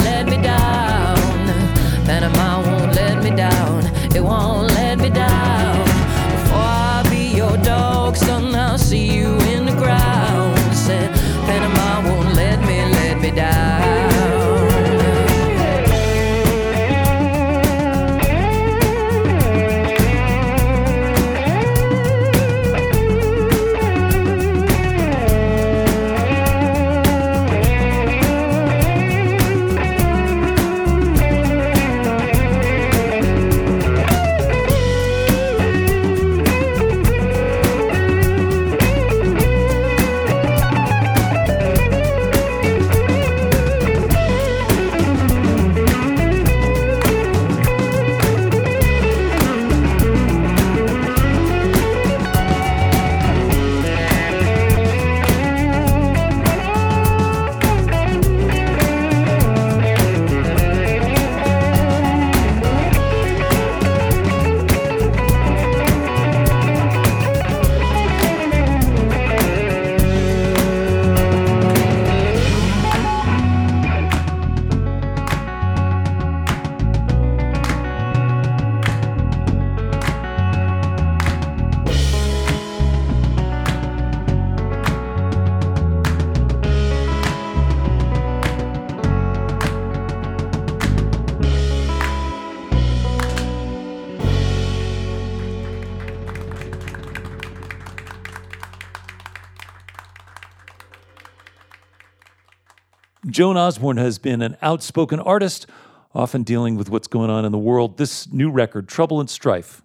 Joan 103.39 103.55
Osborne 103.55 103.95
has 103.95 104.19
been 104.19 104.41
an 104.41 104.57
outspoken 104.61 105.21
artist, 105.21 105.65
often 106.13 106.43
dealing 106.43 106.75
with 106.75 106.89
what's 106.89 107.07
going 107.07 107.29
on 107.29 107.45
in 107.45 107.53
the 107.53 107.57
world. 107.57 107.97
This 107.97 108.29
new 108.33 108.51
record, 108.51 108.89
Trouble 108.89 109.21
and 109.21 109.29
Strife, 109.29 109.81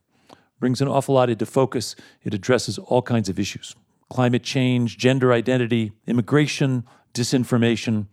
brings 0.58 0.80
an 0.80 0.88
awful 0.88 1.14
lot 1.14 1.30
into 1.30 1.46
focus. 1.46 1.94
It 2.24 2.34
addresses 2.34 2.78
all 2.78 3.00
kinds 3.00 3.28
of 3.28 3.38
issues 3.38 3.76
climate 4.10 4.42
change, 4.42 4.98
gender 4.98 5.32
identity, 5.32 5.92
immigration, 6.08 6.82
disinformation. 7.14 8.08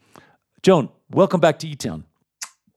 Joan, 0.61 0.89
welcome 1.09 1.39
back 1.39 1.57
to 1.57 1.67
E 1.67 1.73
Town. 1.73 2.03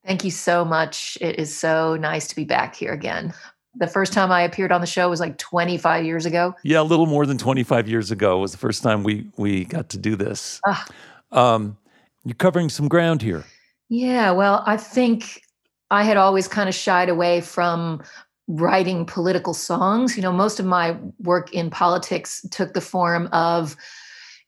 Thank 0.06 0.24
you 0.24 0.30
so 0.30 0.64
much. 0.64 1.18
It 1.20 1.38
is 1.38 1.54
so 1.54 1.96
nice 1.96 2.28
to 2.28 2.34
be 2.34 2.44
back 2.44 2.74
here 2.76 2.94
again. 2.94 3.34
The 3.74 3.88
first 3.88 4.14
time 4.14 4.32
I 4.32 4.40
appeared 4.40 4.72
on 4.72 4.80
the 4.80 4.86
show 4.86 5.10
was 5.10 5.20
like 5.20 5.36
25 5.36 6.06
years 6.06 6.24
ago. 6.24 6.54
Yeah, 6.62 6.80
a 6.80 6.82
little 6.82 7.04
more 7.04 7.26
than 7.26 7.36
25 7.36 7.90
years 7.90 8.10
ago 8.10 8.38
was 8.38 8.52
the 8.52 8.58
first 8.58 8.82
time 8.82 9.02
we 9.02 9.26
we 9.36 9.66
got 9.66 9.90
to 9.90 9.98
do 9.98 10.16
this. 10.16 10.62
Ah. 10.66 10.86
Um, 11.30 11.76
you're 12.24 12.34
covering 12.34 12.68
some 12.68 12.88
ground 12.88 13.22
here. 13.22 13.44
Yeah, 13.88 14.30
well, 14.30 14.62
I 14.66 14.76
think 14.76 15.42
I 15.90 16.02
had 16.04 16.16
always 16.16 16.48
kind 16.48 16.68
of 16.68 16.74
shied 16.74 17.08
away 17.08 17.40
from 17.40 18.02
writing 18.48 19.06
political 19.06 19.54
songs. 19.54 20.16
You 20.16 20.22
know, 20.22 20.32
most 20.32 20.58
of 20.58 20.66
my 20.66 20.96
work 21.20 21.52
in 21.52 21.70
politics 21.70 22.44
took 22.50 22.74
the 22.74 22.80
form 22.80 23.28
of 23.32 23.76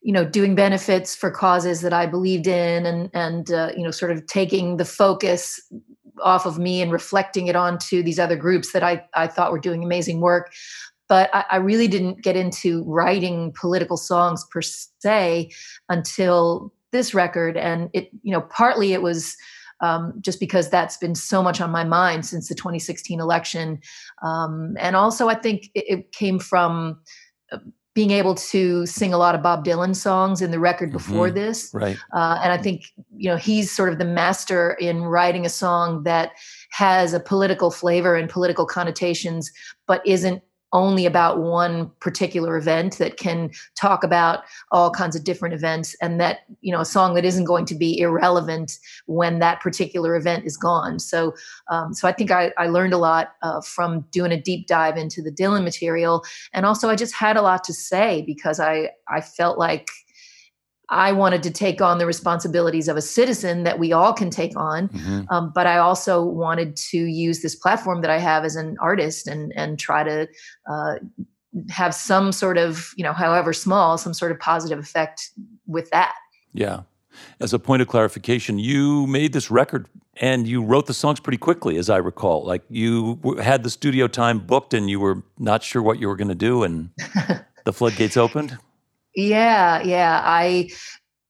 you 0.03 0.13
know 0.13 0.25
doing 0.25 0.55
benefits 0.55 1.15
for 1.17 1.31
causes 1.31 1.81
that 1.81 1.93
I 1.93 2.07
believed 2.07 2.47
in 2.47 2.87
and 2.87 3.11
and 3.13 3.51
uh, 3.51 3.73
you 3.77 3.83
know 3.83 3.91
sort 3.91 4.13
of 4.13 4.27
taking 4.27 4.77
the 4.77 4.85
focus 4.85 5.61
off 6.23 6.47
of 6.47 6.59
me 6.59 6.81
and 6.81 6.91
reflecting 6.91 7.47
it 7.47 7.57
onto 7.57 8.03
these 8.03 8.19
other 8.19 8.37
groups 8.37 8.73
that 8.73 8.83
I 8.83 9.05
I 9.15 9.27
thought 9.27 9.53
were 9.53 9.59
doing 9.59 9.83
amazing 9.83 10.21
work 10.21 10.53
but 11.09 11.31
I, 11.33 11.45
I 11.53 11.57
really 11.57 11.89
didn't 11.89 12.23
get 12.23 12.37
into 12.37 12.83
writing 12.85 13.53
political 13.59 13.97
songs 13.97 14.45
per 14.51 14.63
se 14.63 15.51
until 15.89 16.73
this 16.93 17.15
record 17.15 17.57
and 17.57 17.91
it 17.93 18.11
you 18.23 18.33
know 18.33 18.41
partly 18.43 18.93
it 18.93 19.03
was 19.03 19.37
um, 19.83 20.15
just 20.21 20.41
because 20.41 20.71
that's 20.71 20.97
been 20.97 21.15
so 21.15 21.43
much 21.43 21.61
on 21.61 21.71
my 21.71 21.85
mind 21.85 22.25
since 22.25 22.49
the 22.49 22.55
2016 22.55 23.21
election 23.21 23.79
um, 24.23 24.77
and 24.79 24.97
also 24.97 25.29
i 25.29 25.35
think 25.35 25.71
it, 25.75 25.85
it 25.89 26.13
came 26.13 26.39
from 26.39 26.99
uh, 27.53 27.59
being 27.95 28.11
able 28.11 28.35
to 28.35 28.85
sing 28.87 29.13
a 29.15 29.19
lot 29.19 29.35
of 29.35 29.43
bob 29.43 29.65
dylan 29.65 29.95
songs 29.97 30.41
in 30.43 30.51
the 30.51 30.59
record 30.59 30.93
before 30.93 31.29
Mhm. 31.29 31.35
this 31.35 31.71
Right. 31.75 31.97
uh, 32.15 32.39
and 32.43 32.53
I 32.53 32.59
think 32.59 32.83
you 33.17 33.29
know 33.31 33.37
he's 33.37 33.75
sort 33.75 33.91
of 33.93 33.99
the 33.99 34.05
master 34.05 34.73
in 34.81 35.03
writing 35.03 35.45
a 35.47 35.51
song 35.51 36.03
that 36.05 36.33
has 36.73 37.13
a 37.15 37.21
political 37.21 37.71
flavor 37.71 38.15
and 38.15 38.29
political 38.29 38.67
connotations, 38.67 39.51
but 39.87 40.07
isn't 40.07 40.43
only 40.77 41.07
about 41.07 41.39
one 41.39 41.91
particular 42.01 42.57
event 42.57 42.99
that 42.99 43.17
can 43.17 43.51
talk 43.75 44.05
about 44.05 44.45
all 44.71 44.91
kinds 44.91 45.17
of 45.17 45.25
different 45.25 45.55
events 45.55 45.97
and 46.03 46.21
that 46.21 46.41
you 46.61 46.71
know 46.71 46.81
a 46.81 46.85
song 46.85 47.15
that 47.15 47.25
isn't 47.25 47.45
going 47.45 47.65
to 47.65 47.75
be 47.75 47.99
irrelevant 47.99 48.79
when 49.07 49.39
that 49.39 49.61
particular 49.61 50.15
event 50.15 50.45
is 50.45 50.57
gone. 50.57 50.99
So 50.99 51.35
um, 51.69 51.95
so 51.95 52.07
i 52.07 52.13
think 52.13 52.31
i, 52.31 52.53
I 52.59 52.67
learned 52.67 52.93
a 52.93 52.99
lot 52.99 53.33
uh, 53.43 53.63
from 53.63 54.05
doing 54.13 54.33
a 54.33 54.41
deep 54.41 54.67
dive 54.67 54.99
into 54.99 55.23
the 55.23 55.33
dylan 55.33 55.65
material. 55.65 56.25
And 56.53 56.67
also 56.67 56.91
i 56.91 56.95
just 56.95 57.15
had 57.15 57.37
a 57.37 57.43
lot 57.43 57.65
to 57.65 57.73
say 57.73 58.23
because 58.27 58.61
i 58.61 58.91
i 59.09 59.23
felt 59.23 59.59
like 59.59 59.89
I 60.89 61.13
wanted 61.13 61.43
to 61.45 61.51
take 61.51 61.81
on 61.83 61.99
the 61.99 62.07
responsibilities 62.07 62.87
of 62.89 62.97
a 62.97 63.03
citizen 63.03 63.65
that 63.65 63.79
we 63.79 63.93
all 63.93 64.13
can 64.13 64.31
take 64.31 64.57
on, 64.57 64.89
Mhm. 64.89 65.27
um, 65.31 65.53
but 65.55 65.67
I 65.67 65.79
also 65.79 66.23
wanted 66.23 66.77
to 66.91 66.99
use 66.99 67.43
this 67.43 67.55
platform 67.57 68.03
that 68.03 68.11
I 68.11 68.19
have 68.19 68.45
as 68.45 68.57
an 68.57 68.77
artist 68.81 69.27
and 69.27 69.53
and 69.57 69.79
try 69.79 70.05
to 70.05 70.29
uh, 70.71 70.95
have 71.71 71.95
some 71.95 72.33
sort 72.33 72.59
of 72.59 72.93
you 72.97 73.03
know, 73.05 73.13
however 73.13 73.53
small, 73.53 73.99
some 73.99 74.15
sort 74.15 74.31
of 74.33 74.39
positive 74.39 74.79
effect 74.79 75.31
with 75.67 75.91
that. 75.91 76.15
Yeah. 76.53 76.81
As 77.41 77.53
a 77.55 77.59
point 77.59 77.81
of 77.83 77.89
clarification, 77.89 78.59
you 78.59 79.07
made 79.07 79.33
this 79.33 79.51
record 79.51 79.89
and 80.21 80.47
you 80.47 80.63
wrote 80.63 80.87
the 80.87 80.95
songs 80.95 81.19
pretty 81.19 81.39
quickly, 81.39 81.79
as 81.79 81.89
I 81.91 81.97
recall. 81.97 82.45
Like 82.45 82.63
you 82.69 83.19
had 83.43 83.63
the 83.63 83.71
studio 83.71 84.07
time 84.07 84.39
booked 84.39 84.75
and 84.75 84.89
you 84.91 85.01
were 85.01 85.23
not 85.39 85.63
sure 85.63 85.83
what 85.83 85.99
you 85.99 86.09
were 86.09 86.17
going 86.17 86.29
to 86.29 86.35
do, 86.35 86.63
and 86.63 86.91
the 87.65 87.73
floodgates 87.73 88.17
opened. 88.17 88.59
Yeah, 89.17 89.83
yeah. 89.83 90.21
I 90.25 90.71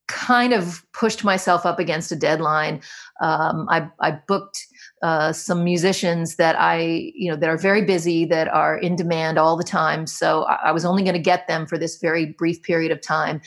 kind 0.09 0.53
of 0.53 0.85
pushed 0.93 1.25
myself 1.25 1.67
up 1.67 1.79
against 1.79 2.13
a 2.13 2.17
deadline. 2.17 2.81
Um, 3.21 3.67
I, 3.69 3.89
I 4.01 4.13
booked 4.29 4.65
uh, 5.03 5.33
some 5.33 5.65
musicians 5.65 6.37
that 6.37 6.57
I, 6.59 7.13
you 7.15 7.31
know, 7.31 7.37
that 7.37 7.49
are 7.49 7.57
very 7.57 7.83
busy, 7.83 8.25
that 8.27 8.49
are 8.49 8.77
in 8.77 8.97
demand 8.97 9.39
all 9.39 9.57
the 9.57 9.65
time. 9.65 10.07
So 10.07 10.45
I, 10.45 10.69
I 10.69 10.73
was 10.73 10.85
only 10.85 11.03
going 11.03 11.15
to 11.15 11.21
get 11.21 11.49
them 11.49 11.67
for 11.67 11.79
this 11.79 11.99
very 11.99 12.27
brief 12.27 12.63
period 12.63 12.93
of 12.93 13.01
time, 13.01 13.41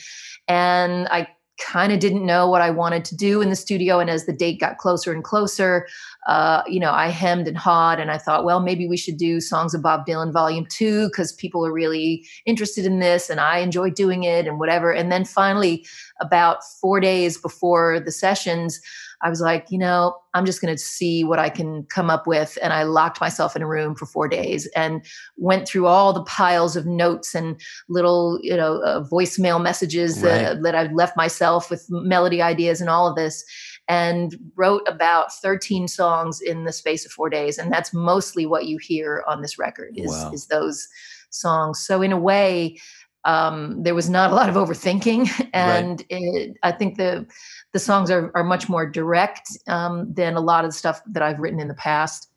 and 0.48 1.06
I 1.08 1.28
kind 1.60 1.92
of 1.92 1.98
didn't 1.98 2.24
know 2.24 2.48
what 2.48 2.62
I 2.62 2.70
wanted 2.70 3.04
to 3.06 3.16
do 3.16 3.42
in 3.42 3.50
the 3.50 3.56
studio. 3.56 4.00
And 4.00 4.08
as 4.08 4.24
the 4.24 4.32
date 4.32 4.60
got 4.60 4.78
closer 4.78 5.12
and 5.12 5.22
closer, 5.22 5.86
uh, 6.26 6.62
you 6.66 6.78
know, 6.78 6.92
I 6.92 7.08
hemmed 7.08 7.48
and 7.48 7.56
hawed, 7.56 7.98
and 7.98 8.10
I 8.10 8.18
thought, 8.18 8.44
well, 8.44 8.60
maybe 8.60 8.86
we 8.86 8.96
should 8.96 9.16
do 9.16 9.40
songs 9.40 9.74
of 9.74 9.82
Bob 9.82 10.06
Dylan 10.06 10.32
Volume 10.32 10.66
Two 10.68 11.08
because 11.08 11.32
people 11.32 11.66
are 11.66 11.72
really 11.72 12.26
interested 12.46 12.84
in 12.84 13.00
this, 13.00 13.30
and 13.30 13.40
I 13.40 13.58
enjoy 13.58 13.90
doing 13.90 14.24
it, 14.24 14.46
and 14.46 14.58
whatever. 14.58 14.92
And 14.92 15.10
then 15.10 15.24
finally, 15.24 15.86
about 16.20 16.62
four 16.80 17.00
days 17.00 17.38
before 17.38 18.00
the 18.00 18.12
sessions, 18.12 18.80
I 19.22 19.28
was 19.28 19.42
like, 19.42 19.66
you 19.70 19.76
know, 19.76 20.16
I'm 20.32 20.46
just 20.46 20.62
going 20.62 20.74
to 20.74 20.80
see 20.80 21.24
what 21.24 21.38
I 21.38 21.50
can 21.50 21.84
come 21.84 22.08
up 22.08 22.26
with. 22.26 22.56
And 22.62 22.72
I 22.72 22.84
locked 22.84 23.20
myself 23.20 23.54
in 23.54 23.60
a 23.60 23.66
room 23.66 23.94
for 23.94 24.06
four 24.06 24.28
days 24.28 24.66
and 24.74 25.04
went 25.36 25.68
through 25.68 25.86
all 25.86 26.14
the 26.14 26.22
piles 26.22 26.74
of 26.74 26.86
notes 26.86 27.34
and 27.34 27.60
little, 27.90 28.38
you 28.42 28.56
know, 28.56 28.80
uh, 28.80 29.04
voicemail 29.04 29.62
messages 29.62 30.22
that, 30.22 30.54
Right. 30.54 30.62
that 30.62 30.74
I'd 30.74 30.94
left 30.94 31.18
myself 31.18 31.68
with 31.68 31.84
melody 31.90 32.40
ideas 32.40 32.80
and 32.80 32.88
all 32.88 33.08
of 33.08 33.16
this. 33.16 33.44
And 33.90 34.36
wrote 34.54 34.82
about 34.86 35.32
13 35.32 35.88
songs 35.88 36.40
in 36.40 36.64
the 36.64 36.72
space 36.72 37.04
of 37.04 37.10
four 37.10 37.28
days. 37.28 37.58
And 37.58 37.72
that's 37.72 37.92
mostly 37.92 38.46
what 38.46 38.66
you 38.66 38.78
hear 38.78 39.24
on 39.26 39.42
this 39.42 39.58
record 39.58 39.94
is, 39.96 40.10
Wow. 40.10 40.30
is 40.32 40.46
those 40.46 40.86
songs. 41.30 41.80
So 41.84 42.00
in 42.00 42.12
a 42.12 42.16
way, 42.18 42.78
um, 43.24 43.82
there 43.82 43.94
was 43.94 44.08
not 44.08 44.30
a 44.30 44.34
lot 44.34 44.48
of 44.48 44.54
overthinking, 44.54 45.28
and 45.52 46.04
it, 46.08 46.56
I 46.62 46.72
think 46.72 46.96
the 46.96 47.26
the 47.72 47.78
songs 47.78 48.10
are 48.10 48.30
are 48.34 48.44
much 48.44 48.68
more 48.68 48.86
direct 48.86 49.46
um, 49.66 50.12
than 50.14 50.36
a 50.36 50.40
lot 50.40 50.64
of 50.64 50.70
the 50.70 50.76
stuff 50.76 51.02
that 51.12 51.22
I've 51.22 51.38
written 51.38 51.60
in 51.60 51.68
the 51.68 51.74
past. 51.74 52.28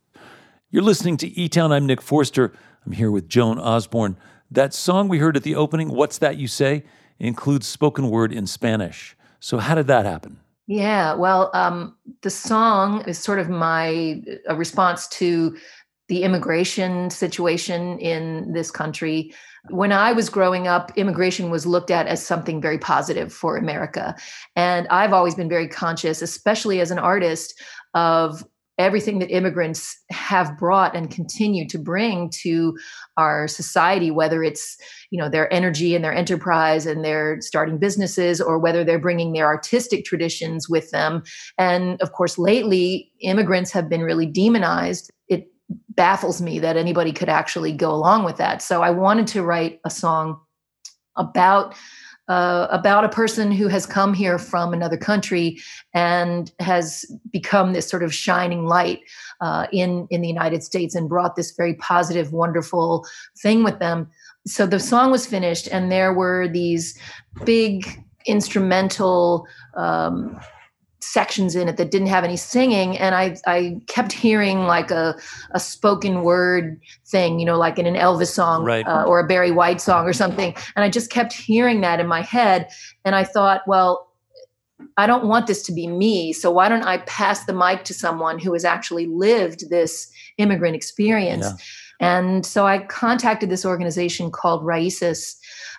You're 0.72 0.84
listening 0.84 1.18
to 1.18 1.28
E 1.40 1.48
Town. 1.50 1.72
I'm 1.72 1.86
Nick 1.86 2.02
Forster. 2.02 2.52
I'm 2.86 2.92
here 2.92 3.12
with 3.12 3.30
Joan 3.30 3.60
Osborne. 3.60 4.18
That 4.52 4.74
song 4.74 5.08
we 5.08 5.20
heard 5.20 5.38
at 5.38 5.44
the 5.44 5.56
opening, 5.56 5.90
What's 5.90 6.18
That 6.18 6.38
You 6.38 6.48
Say, 6.48 6.84
includes 7.20 7.66
spoken 7.66 8.10
word 8.10 8.34
in 8.34 8.46
Spanish. 8.46 9.16
So, 9.40 9.60
how 9.60 9.76
did 9.76 9.88
that 9.88 10.06
happen? 10.06 10.40
Yeah, 10.68 11.14
well, 11.16 11.52
um, 11.54 11.96
the 12.22 12.30
song 12.30 13.04
is 13.06 13.18
sort 13.18 13.40
of 13.40 13.50
my 13.50 14.22
a 14.48 14.56
response 14.56 15.08
to 15.10 15.58
the 16.08 16.24
immigration 16.24 17.10
situation 17.10 18.00
in 18.00 18.54
this 18.54 18.72
country. 18.72 19.34
When 19.70 19.92
I 19.92 20.14
was 20.14 20.30
growing 20.30 20.68
up, 20.68 20.92
immigration 20.98 21.50
was 21.50 21.66
looked 21.66 21.92
at 21.92 22.08
as 22.08 22.26
something 22.26 22.62
very 22.62 22.78
positive 22.78 23.34
for 23.34 23.58
America. 23.58 24.16
And 24.56 24.88
I've 24.90 25.14
always 25.14 25.36
been 25.36 25.50
very 25.50 25.68
conscious, 25.68 26.22
especially 26.22 26.82
as 26.82 26.92
an 26.92 27.00
artist, 27.00 27.62
of 27.94 28.44
everything 28.78 29.20
that 29.20 29.30
immigrants 29.30 29.96
have 30.10 30.58
brought 30.58 30.96
and 30.96 31.12
continue 31.12 31.68
to 31.68 31.78
bring 31.78 32.30
to 32.30 32.76
our 33.18 33.48
society 33.48 34.10
whether 34.10 34.44
it's 34.44 34.78
you 35.12 35.20
know 35.20 35.30
their 35.30 35.52
energy 35.54 35.96
and 35.96 36.04
their 36.04 36.14
enterprise 36.14 36.86
and 36.86 37.06
their 37.06 37.38
starting 37.42 37.78
businesses 37.78 38.42
or 38.42 38.58
whether 38.58 38.84
they're 38.84 39.00
bringing 39.00 39.34
their 39.34 39.46
artistic 39.46 40.06
traditions 40.06 40.68
with 40.68 40.90
them. 40.92 41.24
And 41.58 42.02
of 42.02 42.14
course 42.14 42.38
lately 42.38 43.12
immigrants 43.22 43.72
have 43.72 43.90
been 43.90 44.02
really 44.02 44.26
demonized. 44.26 45.12
It 45.28 45.48
baffles 45.90 46.42
me 46.42 46.60
that 46.60 46.78
anybody 46.78 47.12
could 47.12 47.30
actually 47.30 47.74
go 47.74 47.92
along 47.92 48.24
with 48.24 48.38
that. 48.38 48.62
So 48.62 48.82
i 48.82 48.90
wanted 48.90 49.28
to 49.28 49.44
write 49.44 49.80
a 49.86 49.90
song 49.90 50.40
about 51.16 51.76
uh, 52.28 52.68
about 52.72 53.04
a 53.04 53.10
person 53.10 53.52
who 53.52 53.68
has 53.68 53.86
come 53.86 54.14
here 54.14 54.40
from 54.40 54.74
another 54.74 54.98
country 54.98 55.60
and 55.94 56.52
has 56.60 57.06
become 57.32 57.74
this 57.74 57.88
sort 57.88 58.04
of 58.04 58.14
shining 58.14 58.66
light 58.66 59.02
uh, 59.42 59.68
in 59.72 60.08
in 60.10 60.22
the 60.22 60.28
United 60.28 60.64
States 60.64 60.96
and 60.96 61.10
brought 61.10 61.36
this 61.36 61.52
very 61.52 61.74
positive, 61.76 62.32
wonderful 62.32 63.06
thing 63.38 63.64
with 63.64 63.80
them. 63.80 64.10
So 64.48 64.66
the 64.66 64.80
song 64.80 65.12
was 65.12 65.26
finished, 65.26 65.68
and 65.68 65.92
there 65.92 66.14
were 66.14 66.48
these 66.48 66.98
big 67.46 68.04
instrumental 68.26 69.46
um, 69.76 70.40
sections 71.04 71.56
in 71.56 71.68
it 71.68 71.78
that 71.78 71.92
didn't 71.92 72.08
have 72.08 72.24
any 72.24 72.38
singing, 72.38 72.98
and 72.98 73.14
I 73.16 73.36
I 73.46 73.80
kept 73.88 74.12
hearing 74.26 74.64
like 74.64 74.92
a 74.92 75.16
a 75.52 75.60
spoken 75.60 76.24
word 76.24 76.80
thing, 77.06 77.40
you 77.40 77.46
know, 77.46 77.58
like 77.58 77.78
in 77.78 77.86
an 77.86 77.96
Elvis 77.96 78.28
song 78.28 78.64
Right. 78.64 78.88
uh, 78.88 79.04
or 79.06 79.20
a 79.20 79.28
Barry 79.28 79.52
White 79.52 79.82
song 79.82 80.06
or 80.06 80.14
something, 80.14 80.56
and 80.76 80.84
I 80.84 80.90
just 80.90 81.12
kept 81.12 81.34
hearing 81.34 81.82
that 81.82 82.00
in 82.00 82.08
my 82.08 82.22
head, 82.22 82.70
and 83.06 83.16
I 83.16 83.24
thought, 83.24 83.62
well. 83.68 84.10
I 84.98 85.08
don't 85.08 85.28
want 85.28 85.48
this 85.48 85.64
to 85.64 85.72
be 85.72 85.88
me. 85.88 86.34
So 86.34 86.52
why 86.52 86.68
don't 86.68 86.84
I 86.84 86.98
pass 86.98 87.46
the 87.46 87.54
mic 87.54 87.86
to 87.86 87.94
someone 87.94 88.38
who 88.38 88.52
has 88.52 88.66
actually 88.66 89.06
lived 89.06 89.70
this 89.70 90.12
immigrant 90.38 90.76
experience? 90.76 91.46
Yeah. 91.46 91.56
And 92.00 92.46
so 92.46 92.66
I 92.66 92.80
contacted 92.80 93.50
this 93.50 93.66
organization 93.66 94.32
called 94.32 94.64
Raices, 94.64 95.36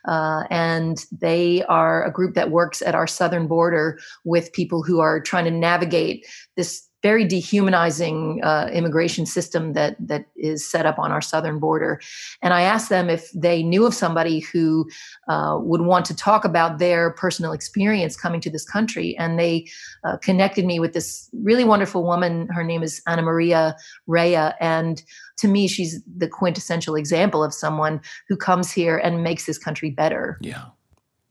uh, 0.06 0.44
and 0.50 1.04
they 1.12 1.64
are 1.64 2.04
a 2.04 2.12
group 2.12 2.34
that 2.34 2.50
works 2.50 2.82
at 2.82 2.94
our 2.94 3.06
southern 3.06 3.46
border 3.46 3.98
with 4.24 4.52
people 4.52 4.82
who 4.82 5.00
are 5.00 5.20
trying 5.20 5.44
to 5.44 5.50
navigate 5.50 6.26
this 6.56 6.88
very 7.04 7.26
dehumanizing 7.26 8.42
uh, 8.42 8.66
immigration 8.72 9.26
system 9.26 9.74
that 9.74 9.94
that 10.00 10.24
is 10.36 10.66
set 10.66 10.86
up 10.86 10.98
on 10.98 11.12
our 11.12 11.20
southern 11.20 11.58
border. 11.58 12.00
And 12.40 12.54
I 12.54 12.62
asked 12.62 12.88
them 12.88 13.10
if 13.10 13.30
they 13.32 13.62
knew 13.62 13.84
of 13.84 13.92
somebody 13.92 14.40
who 14.40 14.88
uh, 15.28 15.58
would 15.60 15.82
want 15.82 16.06
to 16.06 16.16
talk 16.16 16.46
about 16.46 16.78
their 16.78 17.10
personal 17.10 17.52
experience 17.52 18.16
coming 18.16 18.40
to 18.40 18.48
this 18.48 18.64
country, 18.64 19.14
and 19.18 19.38
they 19.38 19.68
uh, 20.04 20.16
connected 20.16 20.64
me 20.64 20.80
with 20.80 20.94
this 20.94 21.28
really 21.34 21.64
wonderful 21.64 22.04
woman. 22.04 22.48
Her 22.48 22.64
name 22.64 22.82
is 22.82 23.02
Anna 23.06 23.20
Maria 23.20 23.76
Rea, 24.06 24.52
and 24.58 25.02
to 25.36 25.46
me, 25.46 25.68
she's 25.68 26.02
the 26.16 26.28
quintessential 26.28 26.94
example 26.94 27.44
of 27.44 27.52
someone 27.52 28.00
who 28.28 28.36
comes 28.36 28.72
here 28.72 28.96
and 28.96 29.22
makes 29.22 29.44
this 29.44 29.58
country 29.58 29.90
better. 29.90 30.38
Yeah. 30.40 30.64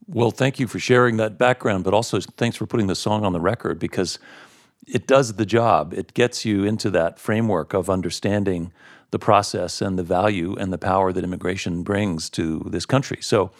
Well, 0.06 0.30
thank 0.30 0.60
you 0.60 0.68
for 0.68 0.78
sharing 0.78 1.16
that 1.16 1.36
background, 1.36 1.82
but 1.82 1.94
also 1.94 2.20
thanks 2.20 2.56
for 2.56 2.66
putting 2.66 2.86
the 2.86 2.94
song 2.94 3.24
on 3.24 3.32
the 3.32 3.40
record 3.40 3.80
because 3.80 4.20
it 4.86 5.06
does 5.06 5.34
the 5.34 5.46
job. 5.46 5.92
It 5.94 6.14
gets 6.14 6.44
you 6.44 6.64
into 6.64 6.90
that 6.90 7.18
framework 7.18 7.74
of 7.74 7.88
understanding 7.88 8.72
the 9.10 9.18
process 9.18 9.80
and 9.80 9.98
the 9.98 10.02
value 10.02 10.56
and 10.56 10.72
the 10.72 10.78
power 10.78 11.12
that 11.12 11.24
immigration 11.24 11.82
brings 11.82 12.28
to 12.30 12.60
this 12.66 12.84
country. 12.84 13.18
So 13.20 13.50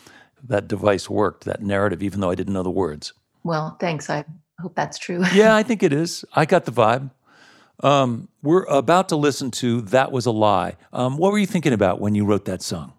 that 0.43 0.69
device 0.69 1.09
worked, 1.09 1.45
that 1.45 1.63
narrative, 1.63 2.03
even 2.03 2.21
though 2.21 2.31
I 2.31 2.35
didn't 2.35 2.53
know 2.53 2.63
the 2.63 2.71
words. 2.71 3.13
Well, 3.45 3.77
thanks. 3.81 4.11
I 4.11 4.25
hope 4.61 4.75
that's 4.75 4.99
true. 4.99 5.23
yeah, 5.33 5.55
I 5.55 5.63
think 5.63 5.83
it 5.83 5.93
is. 5.93 6.25
I 6.35 6.45
got 6.45 6.65
the 6.65 6.73
vibe. 6.73 7.11
Um, 7.83 8.29
we're 8.43 8.65
about 8.65 9.09
to 9.11 9.17
listen 9.17 9.51
to 9.53 9.81
That 9.83 10.13
Was 10.13 10.27
a 10.27 10.31
Lie. 10.31 10.77
Um, 10.93 11.17
what 11.17 11.33
were 11.33 11.39
you 11.39 11.47
thinking 11.47 11.73
about 11.73 12.01
when 12.01 12.15
you 12.15 12.25
wrote 12.25 12.45
that 12.47 12.63
song? 12.63 12.93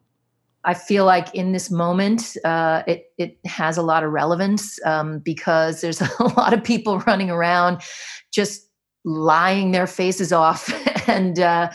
I 0.66 0.74
feel 0.74 1.06
like 1.06 1.34
in 1.36 1.52
this 1.52 1.70
moment, 1.70 2.36
uh, 2.44 2.82
it 2.88 3.12
it 3.18 3.38
has 3.46 3.78
a 3.78 3.84
lot 3.84 4.04
of 4.04 4.12
relevance 4.12 4.80
um, 4.84 5.20
because 5.20 5.82
there's 5.82 6.02
a 6.20 6.24
lot 6.36 6.54
of 6.54 6.64
people 6.64 7.00
running 7.02 7.30
around 7.30 7.82
just 8.36 8.68
lying 9.06 9.72
their 9.72 9.88
faces 9.88 10.34
off, 10.34 10.70
and 11.08 11.40
uh, 11.40 11.72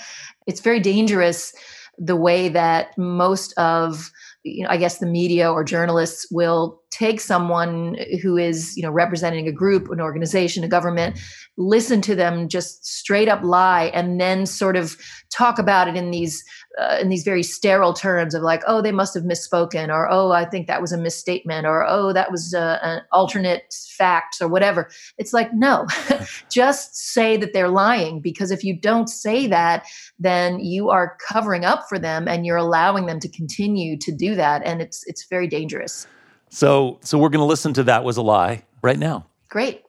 it's 0.47 0.61
very 0.61 0.81
dangerous 0.81 1.55
the 1.99 2.17
way 2.17 2.49
that 2.49 2.97
most 2.97 3.53
of 3.59 4.11
you 4.43 4.65
know, 4.65 4.71
I 4.71 4.79
guess 4.79 4.99
the 4.99 5.07
media 5.07 5.51
or 5.51 5.63
journalists 5.65 6.27
will 6.31 6.81
take 6.91 7.21
someone 7.21 7.97
who 8.23 8.39
is, 8.39 8.75
you 8.77 8.83
know, 8.83 8.91
representing 8.91 9.47
a 9.47 9.53
group, 9.53 9.91
an 9.91 10.01
organization, 10.01 10.65
a 10.65 10.69
government, 10.69 11.19
listen 11.59 12.01
to 12.03 12.15
them 12.15 12.49
just 12.49 12.87
straight 12.87 13.29
up 13.29 13.43
lie, 13.43 13.91
and 13.93 14.19
then 14.21 14.47
sort 14.47 14.77
of 14.77 14.97
talk 15.31 15.59
about 15.59 15.89
it 15.89 15.97
in 15.97 16.11
these 16.11 16.43
uh, 16.79 16.99
in 17.01 17.09
these 17.09 17.25
very 17.25 17.43
sterile 17.43 17.93
terms 17.93 18.35
of 18.35 18.43
like, 18.43 18.63
oh, 18.67 18.81
they 18.81 18.93
must 18.93 19.15
have 19.15 19.25
misspoken, 19.25 19.89
or 19.89 20.09
oh, 20.11 20.33
I 20.33 20.45
think 20.45 20.67
that 20.67 20.81
was 20.81 20.93
a 20.93 20.99
misstatement, 20.99 21.67
or 21.67 21.87
oh, 21.87 22.13
that 22.13 22.31
was 22.31 22.55
uh, 22.55 22.79
an 22.83 23.03
alternate 23.13 23.75
fact, 23.97 24.37
or 24.41 24.49
whatever. 24.49 24.89
It's 25.19 25.33
like, 25.33 25.53
no, 25.53 25.87
just 26.51 26.97
say 26.97 27.37
that 27.37 27.53
they're 27.53 27.69
lying, 27.69 28.21
because 28.21 28.51
if 28.51 28.63
you 28.63 28.77
don't 28.77 29.09
say 29.09 29.47
that, 29.49 29.87
then 30.19 30.61
you 30.61 30.91
are 30.91 31.17
covering 31.29 31.65
up 31.65 31.89
for 31.89 31.99
them, 31.99 32.29
and 32.29 32.47
you're 32.47 32.57
allowing 32.57 33.07
them 33.07 33.21
to 33.21 33.29
continue 33.29 33.97
to 33.99 34.13
do 34.13 34.35
that, 34.37 34.63
and 34.65 34.81
it's 34.81 35.05
it's 35.07 35.27
very 35.29 35.49
dangerous. 35.49 36.07
So, 36.51 36.99
so 37.03 37.17
we're 37.19 37.29
going 37.29 37.41
to 37.41 37.47
listen 37.47 37.73
to 37.75 37.85
that 37.85 38.05
was 38.05 38.17
a 38.17 38.23
lie 38.23 38.65
right 38.83 38.99
now. 38.99 39.27
Great. 39.49 39.83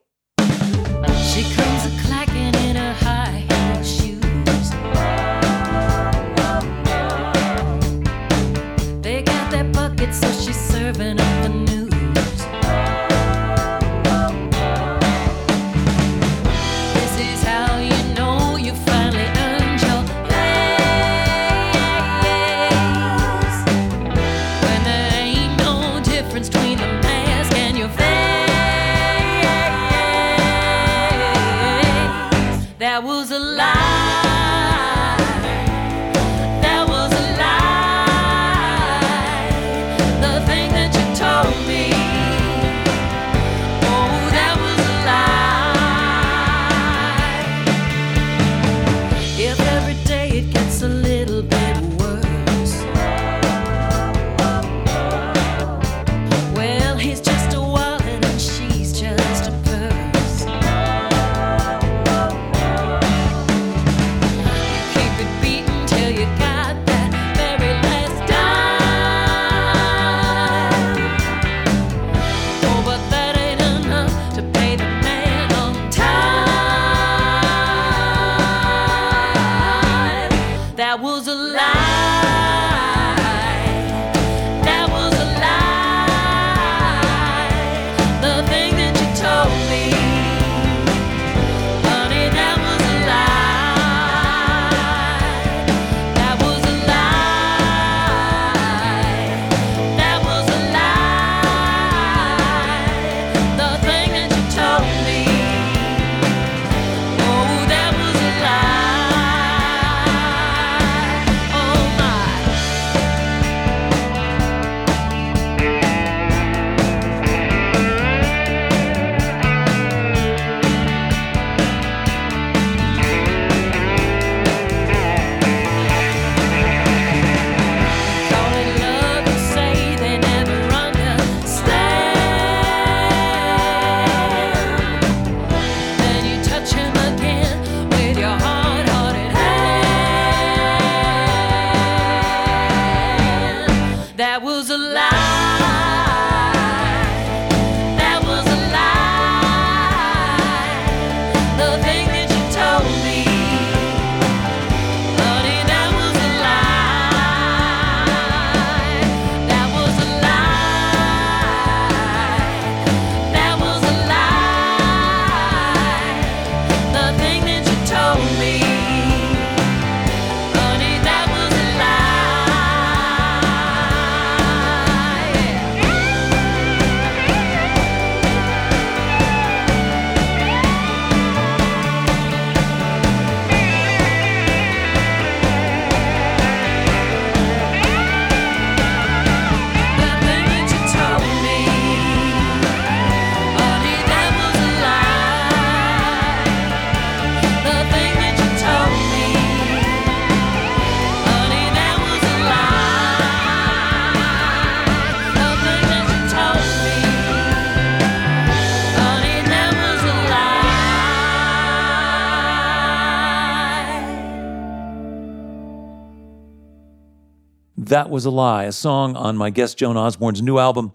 That 217.92 218.08
Was 218.08 218.24
a 218.24 218.30
Lie, 218.30 218.64
a 218.64 218.72
song 218.72 219.16
on 219.16 219.36
my 219.36 219.50
guest 219.50 219.76
Joan 219.76 219.98
Osborne's 219.98 220.40
new 220.40 220.58
album, 220.58 220.94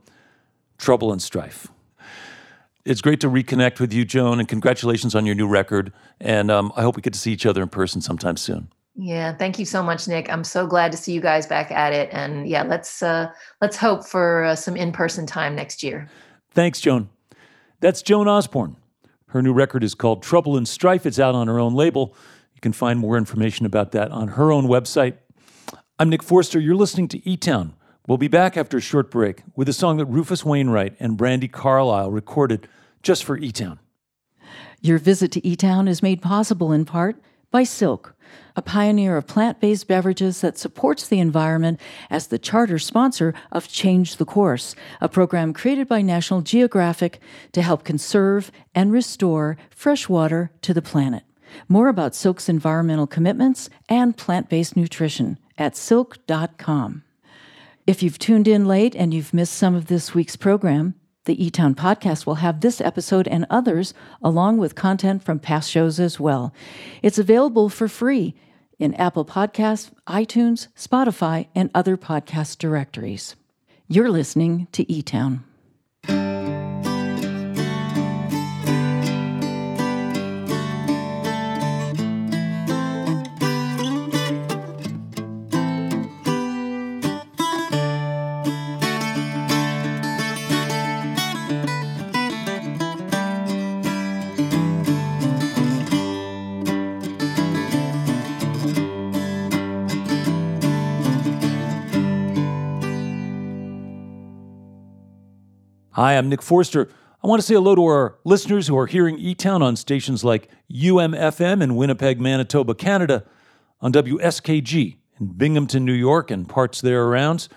Trouble 0.79 1.11
and 1.11 1.21
Strife. 1.21 1.67
It's 2.85 3.01
great 3.01 3.19
to 3.19 3.29
reconnect 3.29 3.79
with 3.79 3.93
you, 3.93 4.03
Joan, 4.03 4.39
and 4.39 4.49
congratulations 4.49 5.13
on 5.13 5.23
your 5.23 5.35
new 5.35 5.47
record. 5.47 5.93
And 6.19 6.49
um, 6.49 6.73
I 6.75 6.81
hope 6.81 6.95
we 6.95 7.03
get 7.03 7.13
to 7.13 7.19
see 7.19 7.31
each 7.31 7.45
other 7.45 7.61
in 7.61 7.69
person 7.69 8.01
sometime 8.01 8.35
soon. 8.35 8.69
Yeah, 8.95 9.31
thank 9.31 9.59
you 9.59 9.65
so 9.65 9.83
much, 9.83 10.07
Nick. 10.07 10.27
I'm 10.31 10.43
so 10.43 10.65
glad 10.65 10.91
to 10.91 10.97
see 10.97 11.13
you 11.13 11.21
guys 11.21 11.45
back 11.45 11.69
at 11.69 11.93
it, 11.93 12.09
and 12.11 12.49
yeah, 12.49 12.63
let's 12.63 13.03
uh, 13.03 13.31
let's 13.61 13.77
hope 13.77 14.03
for 14.03 14.45
uh, 14.45 14.55
some 14.55 14.75
in-person 14.75 15.27
time 15.27 15.55
next 15.55 15.83
year. 15.83 16.09
Thanks, 16.49 16.81
Joan. 16.81 17.09
That's 17.79 18.01
Joan 18.01 18.27
Osborne. 18.27 18.75
Her 19.27 19.43
new 19.43 19.53
record 19.53 19.83
is 19.83 19.93
called 19.93 20.23
Trouble 20.23 20.57
and 20.57 20.67
Strife. 20.67 21.05
It's 21.05 21.19
out 21.19 21.35
on 21.35 21.45
her 21.45 21.59
own 21.59 21.75
label. 21.75 22.15
You 22.55 22.61
can 22.61 22.73
find 22.73 22.97
more 22.97 23.19
information 23.19 23.67
about 23.67 23.91
that 23.91 24.09
on 24.09 24.29
her 24.29 24.51
own 24.51 24.65
website. 24.65 25.17
I'm 25.99 26.09
Nick 26.09 26.21
Forster. 26.21 26.59
You're 26.59 26.75
listening 26.75 27.07
to 27.07 27.27
E 27.27 27.37
Town. 27.37 27.73
We'll 28.07 28.19
be 28.19 28.27
back 28.27 28.55
after 28.55 28.77
a 28.77 28.81
short 28.81 29.09
break 29.09 29.41
with 29.55 29.67
a 29.67 29.73
song 29.73 29.97
that 29.97 30.05
Rufus 30.05 30.45
Wainwright 30.45 30.95
and 30.99 31.17
Brandi 31.17 31.51
Carlile 31.51 32.11
recorded 32.11 32.67
just 33.01 33.23
for 33.23 33.35
E 33.35 33.51
Town. 33.51 33.79
Your 34.79 34.99
visit 34.99 35.31
to 35.31 35.43
E 35.45 35.55
Town 35.55 35.87
is 35.87 36.03
made 36.03 36.21
possible 36.21 36.71
in 36.71 36.85
part 36.85 37.19
by 37.49 37.63
Silk, 37.63 38.13
a 38.55 38.61
pioneer 38.61 39.17
of 39.17 39.25
plant 39.25 39.59
based 39.59 39.87
beverages 39.87 40.41
that 40.41 40.59
supports 40.59 41.07
the 41.07 41.19
environment 41.19 41.79
as 42.11 42.27
the 42.27 42.37
charter 42.37 42.77
sponsor 42.77 43.33
of 43.51 43.67
Change 43.67 44.17
the 44.17 44.25
Course, 44.25 44.75
a 45.01 45.09
program 45.09 45.51
created 45.51 45.87
by 45.87 46.03
National 46.03 46.41
Geographic 46.41 47.19
to 47.53 47.63
help 47.63 47.83
conserve 47.83 48.51
and 48.75 48.91
restore 48.91 49.57
fresh 49.71 50.07
water 50.07 50.51
to 50.61 50.75
the 50.75 50.81
planet. 50.83 51.23
More 51.67 51.87
about 51.87 52.13
Silk's 52.13 52.47
environmental 52.47 53.07
commitments 53.07 53.67
and 53.89 54.15
plant 54.15 54.47
based 54.47 54.77
nutrition 54.77 55.39
at 55.58 55.76
silk.com. 55.76 57.03
If 57.86 58.03
you've 58.03 58.20
tuned 58.20 58.47
in 58.47 58.66
late 58.68 58.95
and 58.95 59.14
you've 59.14 59.34
missed 59.34 59.53
some 59.53 59.74
of 59.76 59.86
this 59.86 60.14
week's 60.14 60.36
program, 60.36 60.95
the 61.26 61.43
E 61.43 61.49
Town 61.49 61.76
podcast 61.76 62.26
will 62.26 62.36
have 62.36 62.62
this 62.62 62.82
episode 62.82 63.28
and 63.28 63.45
others, 63.49 63.93
along 64.24 64.58
with 64.58 64.76
content 64.76 65.24
from 65.24 65.39
past 65.39 65.70
shows 65.70 65.99
as 65.99 66.20
well. 66.20 66.53
It's 67.01 67.20
available 67.20 67.70
for 67.70 67.88
free 67.88 68.34
in 68.80 68.93
Apple 68.95 69.26
Podcasts, 69.26 69.91
iTunes, 70.08 70.68
Spotify, 70.76 71.47
and 71.53 71.70
other 71.76 71.97
podcast 71.97 72.58
directories. 72.58 73.36
You're 73.88 74.12
listening 74.12 74.68
to 74.74 74.89
E 74.91 75.01
Hi, 105.97 106.15
I'm 106.15 106.29
Nick 106.29 106.43
Forster. 106.43 106.89
I 107.23 107.27
want 107.27 107.41
to 107.41 107.47
say 107.47 107.55
hello 107.55 107.73
to 107.73 107.83
our 107.85 108.19
listeners 108.23 108.67
who 108.67 108.77
are 108.77 108.85
hearing 108.85 109.17
E 109.17 109.33
Town 109.33 109.63
on 109.63 109.75
stations 109.75 110.23
like 110.23 110.47
UMFM 110.71 111.59
in 111.59 111.75
Winnipeg, 111.75 112.21
Manitoba, 112.21 112.75
Canada, 112.75 113.25
on 113.81 113.91
WSKG 113.91 114.97
in 115.19 115.25
Binghamton, 115.25 115.85
New 115.85 115.93
York, 115.93 116.29
and 116.29 116.47
parts 116.47 116.81
there 116.81 117.05
around, 117.05 117.47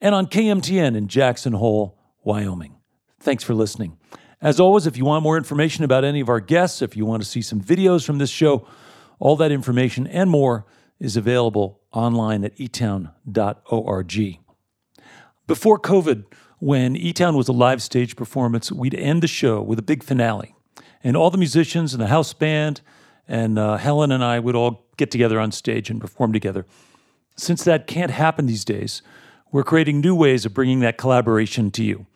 and 0.00 0.14
on 0.14 0.28
KMTN 0.28 0.96
in 0.96 1.08
Jackson 1.08 1.54
Hole, 1.54 1.98
Wyoming. 2.22 2.76
Thanks 3.18 3.42
for 3.42 3.54
listening. 3.54 3.98
As 4.40 4.60
always, 4.60 4.86
if 4.86 4.96
you 4.96 5.04
want 5.04 5.24
more 5.24 5.36
information 5.36 5.82
about 5.82 6.04
any 6.04 6.20
of 6.20 6.28
our 6.28 6.38
guests, 6.38 6.82
if 6.82 6.96
you 6.96 7.04
want 7.04 7.24
to 7.24 7.28
see 7.28 7.42
some 7.42 7.60
videos 7.60 8.06
from 8.06 8.18
this 8.18 8.30
show, 8.30 8.68
all 9.18 9.34
that 9.34 9.50
information 9.50 10.06
and 10.06 10.30
more 10.30 10.64
is 11.00 11.16
available 11.16 11.80
online 11.90 12.44
at 12.44 12.56
etown.org. 12.56 14.38
Before 15.48 15.80
COVID, 15.80 16.26
when 16.60 16.94
E 16.94 17.12
Town 17.12 17.36
was 17.36 17.48
a 17.48 17.52
live 17.52 17.82
stage 17.82 18.16
performance, 18.16 18.70
we'd 18.70 18.94
end 18.94 19.22
the 19.22 19.28
show 19.28 19.60
with 19.60 19.78
a 19.78 19.82
big 19.82 20.02
finale. 20.02 20.54
And 21.02 21.16
all 21.16 21.30
the 21.30 21.38
musicians 21.38 21.94
and 21.94 22.02
the 22.02 22.08
house 22.08 22.32
band 22.34 22.82
and 23.26 23.58
uh, 23.58 23.78
Helen 23.78 24.12
and 24.12 24.22
I 24.22 24.38
would 24.38 24.54
all 24.54 24.84
get 24.96 25.10
together 25.10 25.40
on 25.40 25.52
stage 25.52 25.88
and 25.88 26.00
perform 26.00 26.32
together. 26.32 26.66
Since 27.36 27.64
that 27.64 27.86
can't 27.86 28.10
happen 28.10 28.46
these 28.46 28.64
days, 28.64 29.00
we're 29.50 29.64
creating 29.64 30.00
new 30.00 30.14
ways 30.14 30.44
of 30.44 30.52
bringing 30.52 30.80
that 30.80 30.98
collaboration 30.98 31.70
to 31.72 31.82
you. 31.82 32.06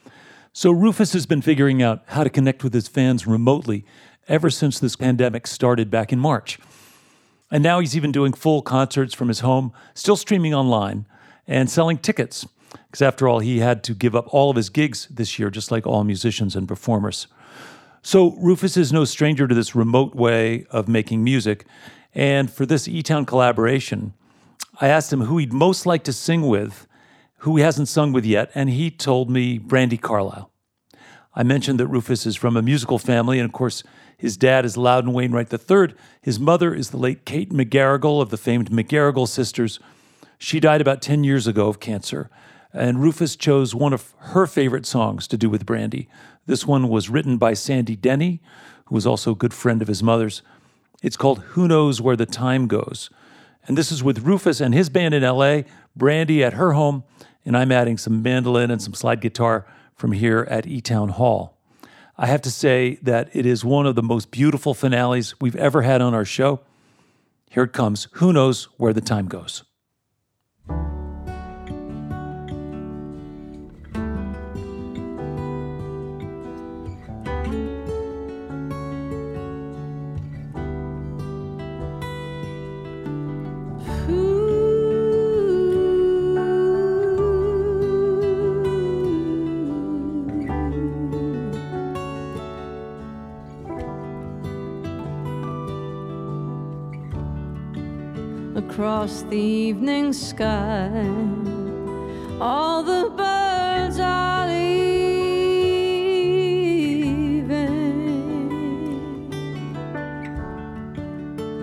So 0.53 0.71
Rufus 0.71 1.15
has 1.15 1.25
been 1.25 1.41
figuring 1.41 1.83
out 1.83 2.03
how 2.07 2.23
to 2.23 2.31
connect 2.31 2.63
with 2.63 2.75
his 2.75 2.87
fans 2.87 3.27
remotely 3.27 3.85
ever 4.29 4.51
since 4.51 4.79
this 4.79 4.97
pandemic 4.97 5.47
started 5.47 5.91
back 5.91 6.13
in 6.13 6.19
March. 6.19 6.59
And 7.51 7.63
now 7.63 7.81
he's 7.81 7.97
even 7.97 8.13
doing 8.13 8.33
full 8.33 8.61
concerts 8.61 9.15
from 9.15 9.29
his 9.29 9.41
home, 9.41 9.73
still 9.95 10.17
streaming 10.17 10.53
online 10.55 11.07
and 11.47 11.71
selling 11.71 11.99
tickets 11.99 12.47
because 12.87 13.03
after 13.03 13.29
all, 13.29 13.41
he 13.41 13.59
had 13.59 13.83
to 13.85 13.95
give 13.95 14.15
up 14.15 14.33
all 14.33 14.51
of 14.51 14.57
his 14.57 14.69
gigs 14.69 15.07
this 15.11 15.39
year, 15.39 15.51
just 15.51 15.71
like 15.71 15.87
all 15.87 16.05
musicians 16.05 16.57
and 16.57 16.69
performers. 16.69 17.27
So 18.03 18.33
Rufus 18.33 18.77
is 18.77 18.93
no 18.93 19.05
stranger 19.05 19.49
to 19.49 19.55
this 19.55 19.75
remote 19.75 20.15
way 20.15 20.67
of 20.71 20.89
making 20.89 21.25
music. 21.25 21.65
And 22.15 22.51
for 22.51 22.67
this 22.67 22.87
E 22.87 23.03
Town 23.03 23.25
collaboration, 23.25 24.13
I 24.81 24.89
asked 24.89 25.13
him 25.13 25.23
who 25.23 25.39
he'd 25.39 25.53
most 25.53 25.87
like 25.87 26.05
to 26.05 26.13
sing 26.13 26.47
with, 26.47 26.87
who 27.39 27.57
he 27.57 27.63
hasn't 27.63 27.89
sung 27.89 28.13
with 28.13 28.25
yet, 28.25 28.51
and 28.55 28.71
he 28.71 28.91
told 28.91 29.31
me 29.31 29.59
Brandi 29.59 30.01
Carlile. 30.01 30.51
I 31.35 31.43
mentioned 31.43 31.81
that 31.81 31.89
Rufus 31.89 32.27
is 32.27 32.37
from 32.37 32.57
a 32.57 32.63
musical 32.63 32.99
family, 32.99 33.39
and 33.39 33.47
of 33.47 33.53
course, 33.53 33.83
his 34.17 34.37
dad 34.37 34.65
is 34.65 34.77
Loudon 34.77 35.13
Wainwright 35.13 35.53
III. 35.53 35.95
His 36.23 36.39
mother 36.39 36.75
is 36.75 36.91
the 36.91 36.97
late 36.97 37.25
Kate 37.25 37.51
McGarrigle 37.51 38.23
of 38.23 38.31
the 38.31 38.37
famed 38.37 38.71
McGarrigle 38.71 39.29
sisters. 39.29 39.81
She 40.39 40.61
died 40.61 40.81
about 40.81 41.03
10 41.03 41.25
years 41.25 41.47
ago 41.47 41.69
of 41.69 41.81
cancer, 41.81 42.31
and 42.75 43.01
Rufus 43.01 43.37
chose 43.37 43.75
one 43.75 43.93
of 43.93 44.13
her 44.19 44.47
favorite 44.47 44.85
songs 44.85 45.29
to 45.29 45.39
do 45.39 45.49
with 45.49 45.65
Brandi. 45.65 46.09
This 46.47 46.67
one 46.67 46.89
was 46.89 47.09
written 47.09 47.39
by 47.39 47.55
Sandy 47.55 47.95
Denny, 47.95 48.43
who 48.87 48.97
was 48.97 49.07
also 49.07 49.31
a 49.33 49.37
good 49.37 49.55
friend 49.55 49.81
of 49.81 49.89
his 49.89 50.03
mother's. 50.03 50.43
It's 51.03 51.17
called 51.17 51.39
Who 51.41 51.69
Knows 51.69 52.01
Where 52.01 52.17
the 52.17 52.27
Time 52.27 52.67
Goes. 52.67 53.11
And 53.67 53.79
this 53.79 53.93
is 53.93 54.03
with 54.03 54.25
Rufus 54.25 54.61
and 54.61 54.75
his 54.75 54.91
band 54.91 55.15
in 55.15 55.23
LA, 55.23 55.63
Brandi 55.97 56.43
at 56.43 56.55
her 56.55 56.73
home, 56.73 57.05
and 57.45 57.57
I'm 57.57 57.73
adding 57.73 57.97
some 57.97 58.23
mandolin 58.23 58.71
and 58.71 58.83
some 58.83 58.95
slide 58.95 59.21
guitar 59.21 59.67
from 59.95 60.13
here 60.13 60.47
at 60.51 60.67
E 60.67 60.81
Town 60.81 61.11
Hall. 61.11 61.57
I 62.19 62.27
have 62.27 62.43
to 62.43 62.51
say 62.51 62.99
that 63.03 63.29
it 63.33 63.47
is 63.47 63.65
one 63.65 63.87
of 63.87 63.95
the 63.95 64.03
most 64.03 64.31
beautiful 64.31 64.75
finales 64.75 65.41
we've 65.41 65.57
ever 65.57 65.83
had 65.83 66.03
on 66.03 66.13
our 66.13 66.25
show. 66.25 66.61
Here 67.51 67.65
it 67.65 67.73
comes 67.73 68.09
Who 68.13 68.33
Knows 68.33 68.65
Where 68.77 68.93
the 68.93 69.01
Time 69.01 69.27
Goes. 69.27 69.65
The 99.31 99.37
evening 99.37 100.13
sky. 100.13 101.07
All 102.41 102.83
the 102.83 103.11
birds 103.17 103.99
are 103.99 104.47
leaving, 104.47 104.75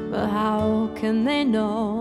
but 0.09 0.27
how 0.27 0.89
can 0.95 1.23
they 1.23 1.43
know 1.43 2.00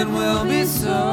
it 0.00 0.08
will 0.08 0.44
be 0.46 0.64
so 0.64 1.09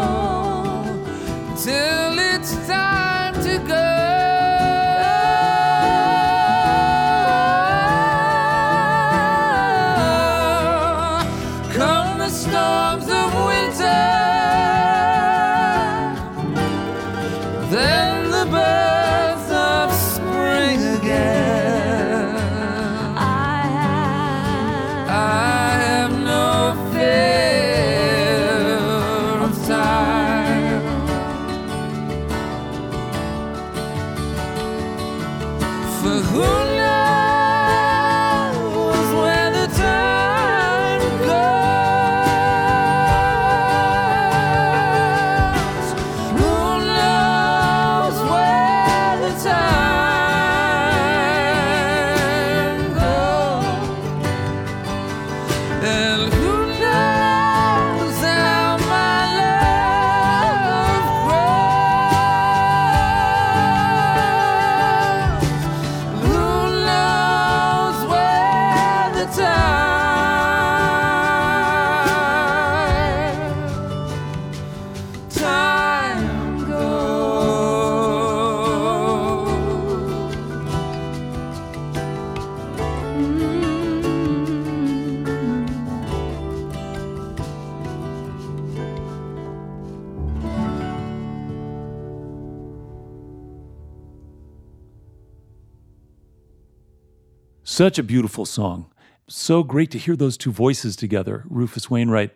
Such 97.78 98.00
a 98.00 98.04
beautiful 98.04 98.48
song. 98.48 98.88
So 99.28 99.62
great 99.62 99.92
to 99.92 100.00
hear 100.00 100.16
those 100.16 100.36
two 100.36 100.52
voices 100.52 100.96
together, 100.96 101.44
Rufus 101.48 101.92
Wainwright 101.92 102.32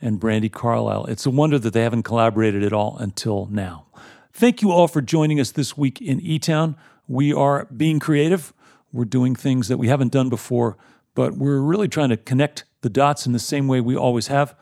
and 0.00 0.18
Brandi 0.18 0.50
Carlile. 0.50 1.04
It's 1.04 1.26
a 1.26 1.30
wonder 1.30 1.58
that 1.58 1.74
they 1.74 1.82
haven't 1.82 2.04
collaborated 2.04 2.62
at 2.62 2.72
all 2.72 2.96
until 2.96 3.44
now. 3.50 3.88
Thank 4.32 4.62
you 4.62 4.70
all 4.70 4.88
for 4.88 5.02
joining 5.02 5.38
us 5.38 5.50
this 5.50 5.76
week 5.76 6.00
in 6.00 6.18
E 6.20 6.38
Town. 6.38 6.76
We 7.06 7.30
are 7.30 7.66
being 7.66 8.00
creative. 8.00 8.54
We're 8.90 9.04
doing 9.04 9.36
things 9.36 9.68
that 9.68 9.76
we 9.76 9.88
haven't 9.88 10.12
done 10.12 10.30
before, 10.30 10.78
but 11.14 11.36
we're 11.36 11.60
really 11.60 11.88
trying 11.88 12.08
to 12.08 12.16
connect 12.16 12.64
the 12.80 12.88
dots 12.88 13.26
in 13.26 13.34
the 13.34 13.38
same 13.38 13.68
way 13.68 13.82
we 13.82 13.94
always 13.94 14.28
have. 14.28 14.54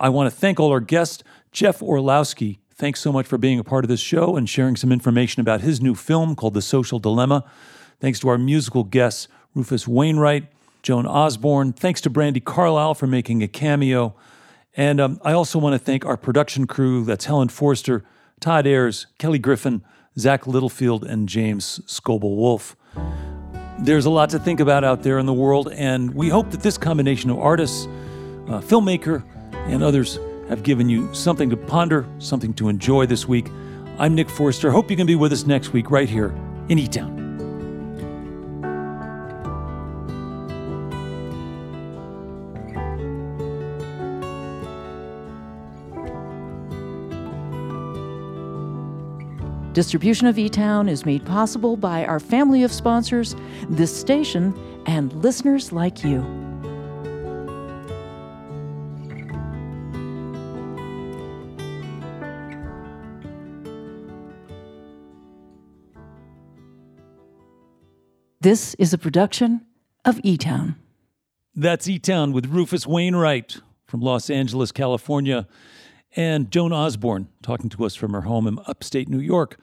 I 0.00 0.08
want 0.08 0.28
to 0.28 0.36
thank 0.36 0.58
all 0.58 0.72
our 0.72 0.80
guests. 0.80 1.22
Jeff 1.52 1.80
Orlowski, 1.80 2.58
thanks 2.74 2.98
so 2.98 3.12
much 3.12 3.28
for 3.28 3.38
being 3.38 3.60
a 3.60 3.62
part 3.62 3.84
of 3.84 3.88
this 3.88 4.00
show 4.00 4.34
and 4.34 4.48
sharing 4.48 4.74
some 4.74 4.90
information 4.90 5.42
about 5.42 5.60
his 5.60 5.80
new 5.80 5.94
film 5.94 6.34
called 6.34 6.54
The 6.54 6.60
Social 6.60 6.98
Dilemma. 6.98 7.44
Thanks 8.00 8.18
to 8.18 8.28
our 8.28 8.36
musical 8.36 8.82
guests, 8.82 9.28
Rufus 9.56 9.88
Wainwright, 9.88 10.46
Joan 10.82 11.06
Osborne. 11.06 11.72
Thanks 11.72 12.02
to 12.02 12.10
Brandi 12.10 12.44
Carlile 12.44 12.94
for 12.94 13.06
making 13.06 13.42
a 13.42 13.48
cameo. 13.48 14.14
And 14.76 15.00
um, 15.00 15.18
I 15.24 15.32
also 15.32 15.58
want 15.58 15.72
to 15.72 15.78
thank 15.78 16.04
our 16.04 16.18
production 16.18 16.66
crew 16.66 17.04
that's 17.04 17.24
Helen 17.24 17.48
Forster, 17.48 18.04
Todd 18.38 18.66
Ayers, 18.66 19.06
Kelly 19.18 19.38
Griffin, 19.38 19.82
Zach 20.18 20.46
Littlefield, 20.46 21.04
and 21.04 21.26
James 21.26 21.80
Scoble 21.86 22.36
Wolf. 22.36 22.76
There's 23.78 24.04
a 24.04 24.10
lot 24.10 24.28
to 24.30 24.38
think 24.38 24.60
about 24.60 24.84
out 24.84 25.02
there 25.02 25.18
in 25.18 25.26
the 25.26 25.32
world, 25.32 25.72
and 25.72 26.14
we 26.14 26.28
hope 26.28 26.50
that 26.50 26.60
this 26.62 26.76
combination 26.76 27.30
of 27.30 27.38
artists, 27.38 27.86
uh, 28.48 28.60
filmmaker, 28.60 29.24
and 29.66 29.82
others 29.82 30.18
have 30.48 30.62
given 30.62 30.88
you 30.88 31.12
something 31.14 31.50
to 31.50 31.56
ponder, 31.56 32.06
something 32.18 32.52
to 32.54 32.68
enjoy 32.68 33.06
this 33.06 33.26
week. 33.26 33.48
I'm 33.98 34.14
Nick 34.14 34.28
Forster. 34.28 34.70
Hope 34.70 34.90
you 34.90 34.96
can 34.96 35.06
be 35.06 35.14
with 35.14 35.32
us 35.32 35.46
next 35.46 35.72
week 35.72 35.90
right 35.90 36.08
here 36.08 36.34
in 36.68 36.78
E 36.78 36.86
Town. 36.86 37.25
Distribution 49.76 50.26
of 50.26 50.38
E 50.38 50.48
Town 50.48 50.88
is 50.88 51.04
made 51.04 51.22
possible 51.26 51.76
by 51.76 52.06
our 52.06 52.18
family 52.18 52.62
of 52.62 52.72
sponsors, 52.72 53.36
this 53.68 53.94
station, 53.94 54.58
and 54.86 55.12
listeners 55.22 55.70
like 55.70 56.02
you. 56.02 56.22
This 68.40 68.72
is 68.78 68.94
a 68.94 68.98
production 68.98 69.60
of 70.06 70.18
E 70.24 70.38
Town. 70.38 70.76
That's 71.54 71.86
E 71.86 71.98
Town 71.98 72.32
with 72.32 72.46
Rufus 72.46 72.86
Wainwright 72.86 73.58
from 73.86 74.00
Los 74.00 74.30
Angeles, 74.30 74.72
California, 74.72 75.46
and 76.16 76.50
Joan 76.50 76.72
Osborne 76.72 77.28
talking 77.42 77.68
to 77.70 77.84
us 77.84 77.94
from 77.94 78.12
her 78.14 78.22
home 78.22 78.46
in 78.46 78.58
upstate 78.66 79.08
New 79.08 79.20
York. 79.20 79.60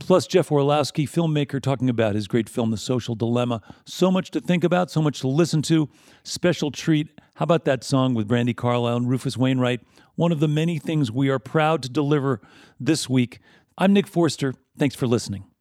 Plus, 0.00 0.26
Jeff 0.26 0.50
Orlowski, 0.50 1.06
filmmaker, 1.06 1.62
talking 1.62 1.88
about 1.88 2.16
his 2.16 2.26
great 2.26 2.48
film, 2.48 2.72
The 2.72 2.76
Social 2.76 3.14
Dilemma. 3.14 3.60
So 3.84 4.10
much 4.10 4.32
to 4.32 4.40
think 4.40 4.64
about, 4.64 4.90
so 4.90 5.00
much 5.00 5.20
to 5.20 5.28
listen 5.28 5.62
to. 5.62 5.88
Special 6.24 6.72
treat. 6.72 7.20
How 7.36 7.44
about 7.44 7.66
that 7.66 7.84
song 7.84 8.14
with 8.14 8.28
Brandi 8.28 8.56
Carlile 8.56 8.96
and 8.96 9.08
Rufus 9.08 9.36
Wainwright? 9.36 9.80
One 10.16 10.32
of 10.32 10.40
the 10.40 10.48
many 10.48 10.78
things 10.78 11.12
we 11.12 11.28
are 11.28 11.38
proud 11.38 11.84
to 11.84 11.88
deliver 11.88 12.40
this 12.80 13.08
week. 13.08 13.38
I'm 13.78 13.92
Nick 13.92 14.08
Forster. 14.08 14.54
Thanks 14.76 14.96
for 14.96 15.06
listening. 15.06 15.51